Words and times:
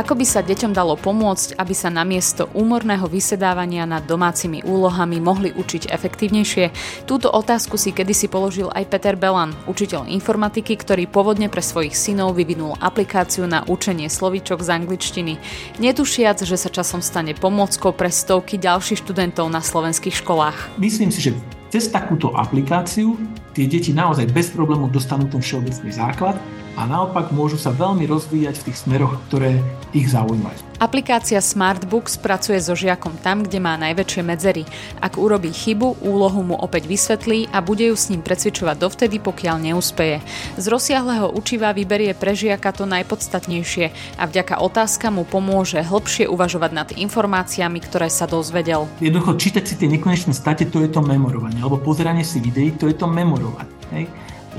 Ako 0.00 0.16
by 0.16 0.24
sa 0.24 0.40
deťom 0.40 0.72
dalo 0.72 0.96
pomôcť, 0.96 1.60
aby 1.60 1.76
sa 1.76 1.92
namiesto 1.92 2.48
úmorného 2.56 3.04
vysedávania 3.04 3.84
nad 3.84 4.00
domácimi 4.08 4.64
úlohami 4.64 5.20
mohli 5.20 5.52
učiť 5.52 5.92
efektívnejšie? 5.92 6.72
Túto 7.04 7.28
otázku 7.28 7.76
si 7.76 7.92
kedysi 7.92 8.32
položil 8.32 8.72
aj 8.72 8.88
Peter 8.88 9.12
Belan, 9.12 9.52
učiteľ 9.68 10.08
informatiky, 10.08 10.80
ktorý 10.80 11.04
pôvodne 11.04 11.52
pre 11.52 11.60
svojich 11.60 11.92
synov 11.92 12.40
vyvinul 12.40 12.80
aplikáciu 12.80 13.44
na 13.44 13.60
učenie 13.68 14.08
slovíčok 14.08 14.64
z 14.64 14.72
angličtiny, 14.72 15.36
netušiac, 15.76 16.48
že 16.48 16.56
sa 16.56 16.72
časom 16.72 17.04
stane 17.04 17.36
pomôckou 17.36 17.92
pre 17.92 18.08
stovky 18.08 18.56
ďalších 18.56 19.04
študentov 19.04 19.52
na 19.52 19.60
slovenských 19.60 20.16
školách. 20.24 20.80
Myslím 20.80 21.12
si, 21.12 21.28
že 21.28 21.36
cez 21.68 21.92
takúto 21.92 22.32
aplikáciu 22.32 23.20
tie 23.52 23.68
deti 23.68 23.92
naozaj 23.92 24.32
bez 24.32 24.48
problémov 24.48 24.96
dostanú 24.96 25.28
ten 25.28 25.44
všeobecný 25.44 25.92
základ 25.92 26.40
a 26.78 26.86
naopak 26.86 27.34
môžu 27.34 27.58
sa 27.58 27.74
veľmi 27.74 28.06
rozvíjať 28.06 28.54
v 28.60 28.64
tých 28.70 28.80
smeroch, 28.86 29.18
ktoré 29.28 29.58
ich 29.90 30.10
zaujímajú. 30.10 30.70
Aplikácia 30.80 31.36
Smartbooks 31.44 32.16
pracuje 32.16 32.56
so 32.56 32.72
žiakom 32.72 33.12
tam, 33.20 33.44
kde 33.44 33.60
má 33.60 33.76
najväčšie 33.76 34.22
medzery. 34.24 34.64
Ak 34.96 35.20
urobí 35.20 35.52
chybu, 35.52 36.00
úlohu 36.00 36.40
mu 36.40 36.56
opäť 36.56 36.88
vysvetlí 36.88 37.52
a 37.52 37.60
bude 37.60 37.92
ju 37.92 37.96
s 37.98 38.08
ním 38.08 38.24
precvičovať 38.24 38.80
dovtedy, 38.80 39.20
pokiaľ 39.20 39.60
neúspeje. 39.60 40.24
Z 40.56 40.64
rozsiahleho 40.72 41.36
učiva 41.36 41.76
vyberie 41.76 42.16
pre 42.16 42.32
žiaka 42.32 42.72
to 42.72 42.88
najpodstatnejšie 42.88 43.92
a 44.16 44.24
vďaka 44.24 44.56
otázka 44.64 45.12
mu 45.12 45.28
pomôže 45.28 45.84
hĺbšie 45.84 46.24
uvažovať 46.32 46.70
nad 46.72 46.88
informáciami, 46.96 47.76
ktoré 47.84 48.08
sa 48.08 48.24
dozvedel. 48.24 48.88
Jednoducho 49.04 49.36
čítať 49.36 49.64
si 49.68 49.74
tie 49.76 49.88
nekonečné 49.90 50.32
state, 50.32 50.64
to 50.72 50.80
je 50.80 50.88
to 50.88 51.04
memorovanie, 51.04 51.60
alebo 51.60 51.76
pozeranie 51.76 52.24
si 52.24 52.40
videí, 52.40 52.72
to 52.72 52.88
je 52.88 52.96
to 52.96 53.04
memorovanie. 53.04 53.68
Hej? 53.92 54.08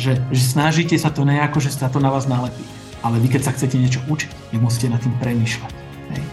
Že, 0.02 0.18
že 0.34 0.41
snažíte 0.41 0.98
sa 0.98 1.14
to 1.14 1.22
nejako, 1.22 1.62
že 1.62 1.70
sa 1.70 1.86
to 1.86 2.02
na 2.02 2.09
vás 2.09 2.26
nalepí. 2.26 2.66
Ale 3.05 3.22
vy 3.22 3.38
keď 3.38 3.42
sa 3.46 3.52
chcete 3.54 3.78
niečo 3.78 4.02
učiť, 4.09 4.50
vy 4.50 4.58
musíte 4.58 4.90
nad 4.90 4.98
tým 4.98 5.14
premýšľať. 5.22 5.73
Hej. 6.18 6.23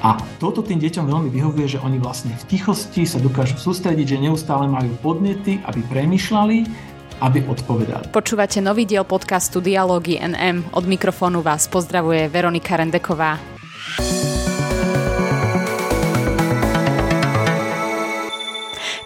A 0.00 0.16
toto 0.40 0.64
tým 0.64 0.80
deťom 0.80 1.04
veľmi 1.04 1.28
vyhovuje, 1.28 1.76
že 1.76 1.82
oni 1.84 2.00
vlastne 2.00 2.32
v 2.32 2.44
tichosti 2.48 3.04
sa 3.04 3.20
dokážu 3.20 3.60
sústrediť, 3.60 4.16
že 4.16 4.22
neustále 4.24 4.64
majú 4.64 4.96
podnety, 5.04 5.60
aby 5.68 5.84
premýšľali, 5.92 6.56
aby 7.20 7.38
odpovedali. 7.52 8.10
Počúvate 8.10 8.64
nový 8.64 8.88
diel 8.88 9.04
podcastu 9.04 9.60
Dialógy 9.60 10.16
NM. 10.16 10.72
Od 10.72 10.84
mikrofónu 10.88 11.44
vás 11.44 11.68
pozdravuje 11.68 12.32
Veronika 12.32 12.80
Rendeková. 12.80 13.51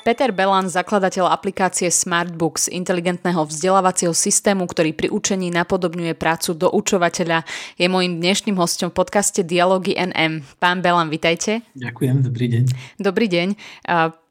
Peter 0.06 0.30
Belan, 0.30 0.70
zakladateľ 0.70 1.26
aplikácie 1.34 1.90
Smartbooks, 1.90 2.70
inteligentného 2.70 3.42
vzdelávacieho 3.42 4.14
systému, 4.14 4.70
ktorý 4.70 4.94
pri 4.94 5.10
učení 5.10 5.50
napodobňuje 5.50 6.14
prácu 6.14 6.54
do 6.54 6.70
učovateľa, 6.70 7.42
je 7.74 7.90
môjim 7.90 8.22
dnešným 8.22 8.54
hostom 8.54 8.94
v 8.94 9.02
podcaste 9.02 9.42
Dialógy 9.42 9.98
NM. 9.98 10.46
Pán 10.62 10.78
Belan, 10.78 11.10
vitajte. 11.10 11.66
Ďakujem, 11.74 12.22
dobrý 12.22 12.46
deň. 12.46 12.64
Dobrý 13.02 13.27
deň. 13.27 13.48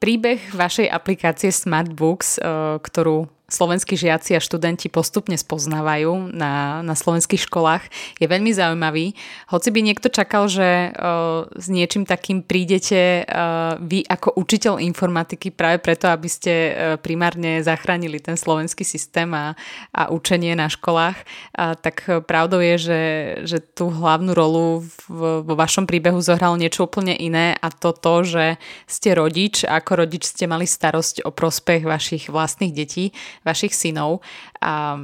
Príbeh 0.00 0.40
vašej 0.56 0.88
aplikácie 0.88 1.52
Smartbooks, 1.52 2.40
ktorú 2.80 3.28
slovenskí 3.46 3.94
žiaci 3.94 4.34
a 4.34 4.42
študenti 4.42 4.90
postupne 4.90 5.38
spoznávajú 5.38 6.34
na, 6.34 6.82
na 6.82 6.94
slovenských 6.98 7.46
školách, 7.46 7.86
je 8.18 8.26
veľmi 8.26 8.50
zaujímavý. 8.50 9.14
Hoci 9.54 9.68
by 9.70 9.80
niekto 9.86 10.10
čakal, 10.10 10.50
že 10.50 10.90
uh, 10.90 11.46
s 11.54 11.70
niečím 11.70 12.02
takým 12.02 12.42
prídete 12.42 13.22
uh, 13.22 13.78
vy 13.78 14.02
ako 14.02 14.34
učiteľ 14.34 14.82
informatiky 14.82 15.54
práve 15.54 15.78
preto, 15.78 16.10
aby 16.10 16.26
ste 16.26 16.52
uh, 16.52 16.70
primárne 16.98 17.62
zachránili 17.62 18.18
ten 18.18 18.34
slovenský 18.34 18.82
systém 18.82 19.30
a, 19.30 19.54
a 19.94 20.10
učenie 20.10 20.58
na 20.58 20.66
školách, 20.66 21.22
uh, 21.22 21.78
tak 21.78 22.02
pravdou 22.26 22.58
je, 22.58 22.74
že, 22.82 23.02
že 23.46 23.58
tú 23.62 23.94
hlavnú 23.94 24.34
rolu 24.34 24.82
v, 25.06 25.46
vo 25.46 25.54
vašom 25.54 25.86
príbehu 25.86 26.18
zohral 26.18 26.58
niečo 26.58 26.90
úplne 26.90 27.14
iné 27.14 27.54
a 27.62 27.70
to 27.70 27.94
to, 27.94 28.26
že 28.26 28.44
ste 28.90 29.14
rodič 29.14 29.62
a 29.62 29.78
ako 29.78 30.02
rodič 30.02 30.26
ste 30.26 30.50
mali 30.50 30.66
starosť 30.66 31.22
o 31.22 31.30
prospech 31.30 31.86
vašich 31.86 32.26
vlastných 32.26 32.74
detí 32.74 33.14
vašich 33.46 33.70
synov. 33.70 34.26
A, 34.58 34.98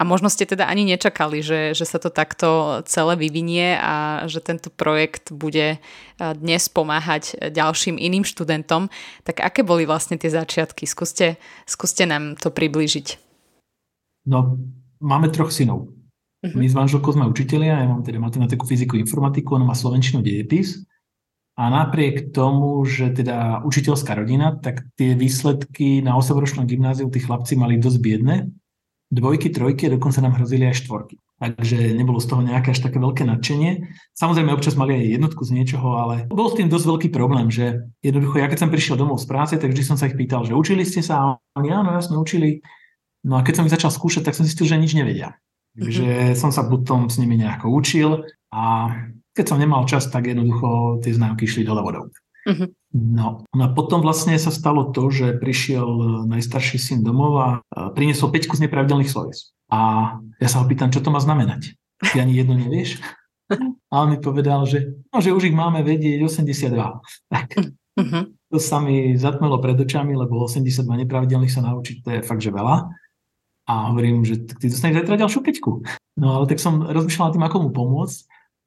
a 0.00 0.02
možno 0.06 0.32
ste 0.32 0.48
teda 0.48 0.64
ani 0.64 0.88
nečakali, 0.88 1.44
že, 1.44 1.76
že 1.76 1.84
sa 1.84 2.00
to 2.00 2.08
takto 2.08 2.80
celé 2.88 3.20
vyvinie 3.20 3.76
a 3.76 4.24
že 4.30 4.40
tento 4.40 4.72
projekt 4.72 5.28
bude 5.28 5.76
dnes 6.16 6.62
pomáhať 6.72 7.36
ďalším 7.52 8.00
iným 8.00 8.24
študentom. 8.24 8.88
Tak 9.28 9.44
aké 9.44 9.60
boli 9.60 9.84
vlastne 9.84 10.16
tie 10.16 10.32
začiatky? 10.32 10.88
Skúste, 10.88 11.36
skúste 11.68 12.08
nám 12.08 12.40
to 12.40 12.48
priblížiť. 12.48 13.20
No, 14.24 14.56
máme 15.04 15.28
troch 15.28 15.52
synov. 15.52 15.92
Uh-huh. 16.40 16.56
My 16.56 16.64
s 16.64 16.72
manželkou 16.72 17.12
sme 17.12 17.28
učitelia, 17.28 17.84
ja 17.84 17.88
mám 17.88 18.00
teda 18.00 18.16
matematiku, 18.16 18.64
fyziku, 18.64 18.96
informatiku, 18.96 19.60
on 19.60 19.68
má 19.68 19.76
slovenčinu 19.76 20.24
dejepis. 20.24 20.80
A 21.60 21.68
napriek 21.68 22.32
tomu, 22.32 22.80
že 22.88 23.12
teda 23.12 23.60
učiteľská 23.68 24.16
rodina, 24.16 24.56
tak 24.56 24.88
tie 24.96 25.12
výsledky 25.12 26.00
na 26.00 26.16
8-ročnom 26.16 26.64
gymnáziu 26.64 27.12
tí 27.12 27.20
chlapci 27.20 27.52
mali 27.52 27.76
dosť 27.76 27.98
biedne. 28.00 28.48
Dvojky, 29.12 29.52
trojky 29.52 29.92
dokonca 29.92 30.24
nám 30.24 30.40
hrozili 30.40 30.64
aj 30.64 30.80
štvorky. 30.80 31.20
Takže 31.36 31.92
nebolo 31.92 32.16
z 32.16 32.32
toho 32.32 32.40
nejaké 32.40 32.72
až 32.72 32.80
také 32.80 32.96
veľké 32.96 33.28
nadšenie. 33.28 33.92
Samozrejme 34.16 34.56
občas 34.56 34.72
mali 34.72 34.96
aj 34.96 35.20
jednotku 35.20 35.44
z 35.44 35.52
niečoho, 35.52 36.00
ale 36.00 36.24
bol 36.32 36.48
s 36.48 36.56
tým 36.56 36.72
dosť 36.72 36.86
veľký 36.96 37.08
problém, 37.12 37.52
že 37.52 37.92
jednoducho 38.00 38.40
ja 38.40 38.48
keď 38.48 38.64
som 38.64 38.72
prišiel 38.72 38.96
domov 38.96 39.20
z 39.20 39.28
práce, 39.28 39.52
tak 39.60 39.68
vždy 39.68 39.84
som 39.84 40.00
sa 40.00 40.08
ich 40.08 40.16
pýtal, 40.16 40.48
že 40.48 40.56
učili 40.56 40.88
ste 40.88 41.04
sa? 41.04 41.16
A 41.20 41.24
oni 41.60 41.68
áno, 41.76 41.92
ja 41.92 42.00
sme 42.00 42.16
učili. 42.16 42.64
No 43.28 43.36
a 43.36 43.44
keď 43.44 43.60
som 43.60 43.64
ich 43.68 43.74
začal 43.76 43.92
skúšať, 43.92 44.24
tak 44.24 44.36
som 44.36 44.48
zistil, 44.48 44.64
že 44.64 44.80
nič 44.80 44.96
nevedia. 44.96 45.36
Takže 45.76 46.32
som 46.40 46.48
sa 46.48 46.64
potom 46.64 47.12
s 47.12 47.20
nimi 47.20 47.36
nejako 47.36 47.68
učil 47.68 48.24
a 48.48 48.96
keď 49.34 49.44
som 49.46 49.58
nemal 49.62 49.86
čas, 49.86 50.10
tak 50.10 50.26
jednoducho 50.26 51.00
tie 51.02 51.14
známky 51.14 51.46
šli 51.46 51.62
dole 51.62 51.82
vodou. 51.82 52.10
Uh-huh. 52.48 52.68
No, 52.96 53.44
no 53.52 53.62
a 53.62 53.70
potom 53.70 54.00
vlastne 54.00 54.34
sa 54.40 54.50
stalo 54.50 54.90
to, 54.90 55.12
že 55.12 55.38
prišiel 55.38 55.86
najstarší 56.26 56.80
syn 56.80 57.00
domov 57.04 57.32
a 57.38 57.48
priniesol 57.92 58.32
peťku 58.32 58.56
z 58.56 58.66
nepravidelných 58.66 59.12
sloves. 59.12 59.52
A 59.70 60.14
ja 60.40 60.48
sa 60.48 60.64
ho 60.64 60.66
pýtam, 60.66 60.90
čo 60.90 61.04
to 61.04 61.12
má 61.12 61.20
znamenať. 61.20 61.76
Ty 62.00 62.24
ani 62.24 62.40
jedno 62.40 62.56
nevieš? 62.56 62.98
A 63.90 64.06
on 64.06 64.14
mi 64.14 64.18
povedal, 64.22 64.62
že, 64.64 64.94
no, 65.10 65.18
že 65.18 65.34
už 65.34 65.50
ich 65.50 65.56
máme 65.56 65.82
vedieť 65.82 66.22
82. 66.22 66.70
Tak 67.30 67.48
uh-huh. 67.58 68.24
to 68.50 68.58
sa 68.58 68.78
mi 68.80 69.18
zatmelo 69.18 69.58
pred 69.60 69.76
očami, 69.76 70.16
lebo 70.16 70.46
82 70.46 70.86
nepravidelných 71.04 71.52
sa 71.52 71.62
naučiť, 71.66 71.96
to 72.00 72.08
je 72.14 72.20
fakt, 72.24 72.42
že 72.42 72.54
veľa. 72.54 72.88
A 73.70 73.94
hovorím, 73.94 74.26
že 74.26 74.40
ty 74.58 74.66
dostaneš 74.66 75.04
zajtra 75.04 75.20
ďalšiu 75.20 75.40
peťku. 75.46 75.70
No 76.18 76.26
ale 76.40 76.50
tak 76.50 76.58
som 76.58 76.82
rozmýšľal 76.82 77.30
nad 77.30 77.34
tým, 77.38 77.46
ako 77.46 77.56
mu 77.62 77.70
pomôcť. 77.70 78.18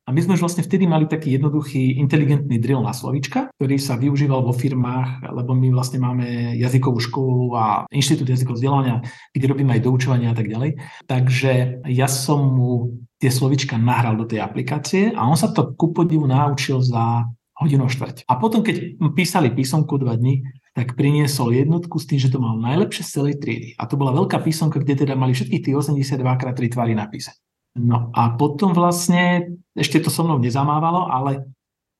A 0.03 0.12
my 0.12 0.19
sme 0.19 0.36
už 0.36 0.44
vlastne 0.44 0.68
vtedy 0.68 0.84
mali 0.84 1.08
taký 1.08 1.40
jednoduchý 1.40 1.96
inteligentný 2.03 2.59
drill 2.59 2.84
na 2.84 2.91
slovička, 2.91 3.47
ktorý 3.56 3.80
sa 3.80 3.96
využíval 3.96 4.44
vo 4.44 4.52
firmách, 4.52 5.31
lebo 5.31 5.56
my 5.56 5.72
vlastne 5.72 6.03
máme 6.03 6.59
jazykovú 6.59 7.00
školu 7.00 7.56
a 7.56 7.66
inštitút 7.88 8.28
jazykov 8.28 8.59
vzdelania, 8.59 9.00
kde 9.31 9.46
robíme 9.47 9.72
aj 9.72 9.86
doučovanie 9.88 10.28
a 10.28 10.36
tak 10.36 10.52
ďalej. 10.52 10.75
Takže 11.08 11.84
ja 11.88 12.08
som 12.12 12.52
mu 12.52 13.00
tie 13.24 13.31
slovička 13.31 13.80
nahral 13.80 14.19
do 14.19 14.28
tej 14.28 14.44
aplikácie 14.44 15.16
a 15.16 15.24
on 15.24 15.40
sa 15.40 15.56
to 15.56 15.72
ku 15.72 15.96
podivu 15.96 16.28
naučil 16.28 16.84
za 16.84 17.24
hodinu 17.63 17.88
štvrť. 17.88 18.28
A 18.28 18.36
potom, 18.36 18.59
keď 18.59 19.00
písali 19.16 19.56
písomku 19.56 19.96
dva 19.96 20.19
dní, 20.19 20.44
tak 20.75 21.00
priniesol 21.00 21.56
jednotku 21.56 21.96
s 22.02 22.09
tým, 22.12 22.19
že 22.19 22.34
to 22.34 22.44
mal 22.44 22.59
najlepšie 22.59 23.08
z 23.08 23.13
celej 23.13 23.36
triedy. 23.40 23.69
A 23.80 23.88
to 23.88 23.96
bola 23.96 24.12
veľká 24.12 24.42
písomka, 24.44 24.84
kde 24.84 25.06
teda 25.06 25.16
mali 25.16 25.31
všetkých 25.31 25.69
tých 25.69 25.75
82 25.80 26.19
x 26.19 26.42
3 26.44 26.74
tvary 26.75 26.94
napísať. 26.97 27.38
No 27.74 28.14
a 28.14 28.38
potom 28.38 28.78
vlastne, 28.78 29.50
ešte 29.74 29.98
to 29.98 30.14
so 30.14 30.22
mnou 30.22 30.38
nezamávalo, 30.38 31.10
ale 31.10 31.50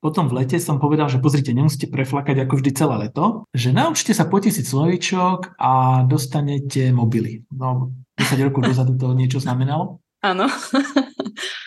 potom 0.04 0.28
v 0.28 0.44
lete 0.44 0.60
som 0.60 0.78
povedal, 0.78 1.08
že 1.08 1.24
pozrite, 1.24 1.56
nemusíte 1.56 1.88
preflakať 1.88 2.44
ako 2.44 2.60
vždy 2.60 2.72
celé 2.76 2.96
leto, 3.08 3.48
že 3.56 3.72
naučte 3.72 4.12
sa 4.12 4.28
po 4.28 4.38
tisíc 4.44 4.68
slovíčok 4.70 5.56
a 5.56 6.04
dostanete 6.04 6.92
mobily. 6.92 7.48
No, 7.56 7.96
10 8.20 8.46
rokov 8.46 8.70
dozadu 8.70 8.94
to 9.00 9.16
niečo 9.16 9.40
znamenalo. 9.40 10.04
Áno. 10.22 10.46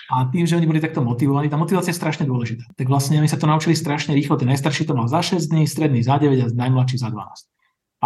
A 0.07 0.31
tým, 0.31 0.47
že 0.47 0.55
oni 0.55 0.71
boli 0.71 0.79
takto 0.79 1.03
motivovaní, 1.03 1.51
tá 1.51 1.59
motivácia 1.59 1.91
je 1.91 1.99
strašne 1.99 2.31
dôležitá. 2.31 2.63
Tak 2.79 2.87
vlastne 2.87 3.19
oni 3.19 3.27
sa 3.27 3.35
to 3.35 3.51
naučili 3.51 3.75
strašne 3.75 4.15
rýchlo. 4.15 4.39
Ten 4.39 4.47
najstarší 4.47 4.87
to 4.87 4.95
mal 4.95 5.11
za 5.11 5.19
6 5.19 5.51
dní, 5.51 5.67
stredný 5.67 6.07
za 6.07 6.15
9 6.15 6.47
a 6.47 6.55
najmladší 6.55 7.03
za 7.03 7.11
12. 7.11 7.51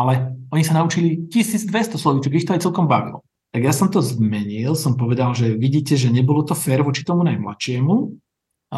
Ale 0.01 0.33
oni 0.49 0.65
sa 0.65 0.81
naučili 0.81 1.29
1200 1.29 2.01
slovíčok, 2.01 2.33
ich 2.33 2.49
to 2.49 2.57
aj 2.57 2.65
celkom 2.65 2.89
bavilo. 2.89 3.21
Tak 3.51 3.61
ja 3.67 3.75
som 3.75 3.91
to 3.91 3.99
zmenil, 3.99 4.79
som 4.79 4.95
povedal, 4.95 5.35
že 5.35 5.59
vidíte, 5.59 5.99
že 5.99 6.15
nebolo 6.15 6.47
to 6.47 6.55
fér 6.55 6.87
voči 6.87 7.03
tomu 7.03 7.27
najmladšiemu, 7.27 7.95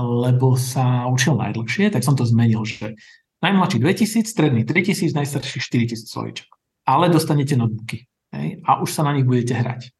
lebo 0.00 0.56
sa 0.56 1.04
učil 1.12 1.36
najdlhšie, 1.36 1.92
tak 1.92 2.00
som 2.00 2.16
to 2.16 2.24
zmenil, 2.24 2.64
že 2.64 2.96
najmladší 3.44 3.76
2000, 3.84 4.24
stredný 4.24 4.64
3000, 4.64 5.12
najstarší 5.12 5.60
4000 5.60 6.08
slovíčok. 6.08 6.48
Ale 6.88 7.12
dostanete 7.12 7.52
notebooky 7.52 8.08
hej, 8.32 8.64
a 8.64 8.80
už 8.80 8.88
sa 8.88 9.04
na 9.04 9.12
nich 9.12 9.28
budete 9.28 9.54
hrať. 9.54 9.92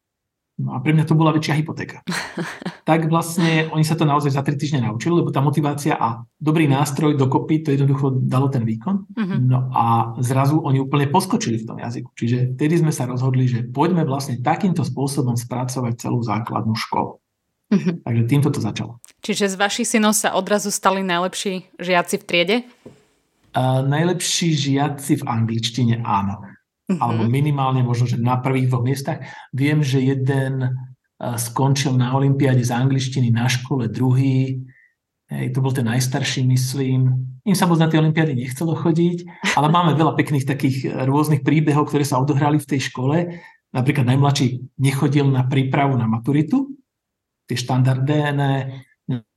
No 0.53 0.77
a 0.77 0.85
pre 0.85 0.93
mňa 0.93 1.09
to 1.09 1.17
bola 1.17 1.33
väčšia 1.33 1.57
hypotéka. 1.57 2.05
tak 2.89 3.09
vlastne 3.09 3.73
oni 3.73 3.81
sa 3.81 3.97
to 3.97 4.05
naozaj 4.05 4.29
za 4.29 4.45
3 4.45 4.53
týždne 4.53 4.85
naučili, 4.85 5.17
lebo 5.17 5.33
tá 5.33 5.41
motivácia 5.41 5.97
a 5.97 6.21
dobrý 6.37 6.69
nástroj 6.69 7.17
dokopy 7.17 7.65
to 7.65 7.73
jednoducho 7.73 8.13
dalo 8.21 8.53
ten 8.53 8.61
výkon. 8.61 9.09
Uh-huh. 9.17 9.37
No 9.41 9.73
a 9.73 10.13
zrazu 10.21 10.61
oni 10.61 10.77
úplne 10.77 11.09
poskočili 11.09 11.57
v 11.57 11.67
tom 11.73 11.77
jazyku. 11.81 12.13
Čiže 12.13 12.53
vtedy 12.53 12.85
sme 12.85 12.93
sa 12.93 13.09
rozhodli, 13.09 13.49
že 13.49 13.65
poďme 13.65 14.05
vlastne 14.05 14.37
takýmto 14.45 14.85
spôsobom 14.85 15.33
spracovať 15.33 15.97
celú 15.97 16.21
základnú 16.21 16.77
školu. 16.77 17.17
Uh-huh. 17.73 17.93
Takže 18.05 18.23
týmto 18.29 18.53
to 18.53 18.61
začalo. 18.61 19.01
Čiže 19.25 19.49
z 19.49 19.55
vašich 19.57 19.89
synov 19.89 20.13
sa 20.13 20.37
odrazu 20.37 20.69
stali 20.69 21.01
najlepší 21.01 21.81
žiaci 21.81 22.21
v 22.21 22.23
triede? 22.29 22.57
Uh, 23.57 23.81
najlepší 23.81 24.53
žiaci 24.53 25.17
v 25.17 25.23
angličtine 25.25 26.05
áno. 26.05 26.52
Uh-huh. 26.83 26.99
Alebo 26.99 27.27
minimálne 27.31 27.79
možno, 27.79 28.11
že 28.11 28.19
na 28.19 28.35
prvých 28.39 28.67
dvoch 28.67 28.83
miestach. 28.83 29.23
Viem, 29.55 29.81
že 29.81 30.03
jeden 30.03 30.67
uh, 30.67 31.35
skončil 31.39 31.95
na 31.95 32.11
Olympiáde 32.11 32.59
z 32.59 32.75
angličtiny 32.75 33.31
na 33.31 33.47
škole, 33.47 33.87
druhý 33.87 34.59
Hej, 35.33 35.55
to 35.55 35.65
bol 35.65 35.73
ten 35.73 35.89
najstarší, 35.89 36.45
myslím. 36.45 37.09
Im 37.41 37.57
sa 37.57 37.65
moc 37.65 37.81
na 37.81 37.89
tie 37.89 37.97
olympiády 37.97 38.37
nechcelo 38.37 38.77
chodiť, 38.77 39.25
ale 39.57 39.71
máme 39.71 39.97
veľa 39.97 40.13
pekných 40.13 40.45
takých 40.45 40.93
rôznych 41.09 41.41
príbehov, 41.41 41.89
ktoré 41.89 42.05
sa 42.05 42.21
odohrali 42.21 42.61
v 42.61 42.69
tej 42.69 42.91
škole. 42.91 43.41
Napríklad 43.73 44.05
najmladší 44.05 44.61
nechodil 44.77 45.25
na 45.33 45.47
prípravu 45.49 45.97
na 45.97 46.05
maturitu, 46.05 46.77
tie 47.49 47.57
štandardné 47.57 48.35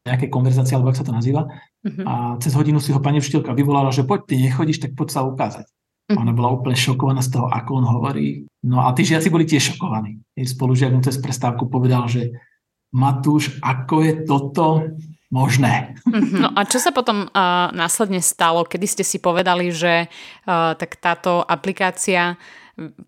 nejaké 0.06 0.28
konverzácie, 0.28 0.76
alebo 0.76 0.92
ako 0.92 1.00
sa 1.00 1.08
to 1.08 1.16
nazýva. 1.16 1.48
Uh-huh. 1.48 2.04
A 2.04 2.12
cez 2.44 2.52
hodinu 2.52 2.78
si 2.78 2.92
ho 2.92 3.00
pani 3.00 3.18
učiteľka 3.18 3.56
vyvolala, 3.56 3.88
že 3.88 4.04
poď, 4.04 4.20
ty 4.28 4.34
nechodíš, 4.38 4.84
tak 4.84 4.92
poď 4.94 5.08
sa 5.10 5.24
ukázať. 5.24 5.66
Ona 6.06 6.30
bola 6.30 6.54
úplne 6.54 6.78
šokovaná 6.78 7.18
z 7.18 7.34
toho, 7.34 7.50
ako 7.50 7.82
on 7.82 7.86
hovorí. 7.90 8.46
No 8.62 8.78
a 8.86 8.94
tí 8.94 9.02
žiaci 9.02 9.26
boli 9.26 9.42
tiež 9.42 9.74
šokovaní. 9.74 10.22
Jej 10.38 10.54
spolužiak 10.54 10.94
mu 10.94 11.02
cez 11.02 11.18
prestávku 11.18 11.66
povedal, 11.66 12.06
že 12.06 12.30
Matúš, 12.94 13.58
ako 13.58 14.06
je 14.06 14.12
toto 14.22 14.86
možné. 15.34 15.98
Mhm. 16.06 16.38
No 16.38 16.48
a 16.54 16.62
čo 16.62 16.78
sa 16.78 16.94
potom 16.94 17.26
uh, 17.26 17.74
následne 17.74 18.22
stalo, 18.22 18.62
kedy 18.62 18.86
ste 18.86 19.04
si 19.04 19.18
povedali, 19.18 19.74
že 19.74 20.06
uh, 20.06 20.78
tak 20.78 21.02
táto 21.02 21.42
aplikácia 21.42 22.38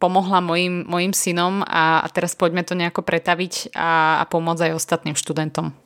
pomohla 0.00 0.40
mojim, 0.40 0.82
mojim 0.88 1.12
synom 1.12 1.60
a, 1.62 2.00
a 2.00 2.06
teraz 2.08 2.32
poďme 2.32 2.64
to 2.64 2.72
nejako 2.72 3.04
pretaviť 3.04 3.76
a, 3.76 4.20
a 4.20 4.24
pomôcť 4.24 4.72
aj 4.72 4.76
ostatným 4.80 5.14
študentom? 5.14 5.76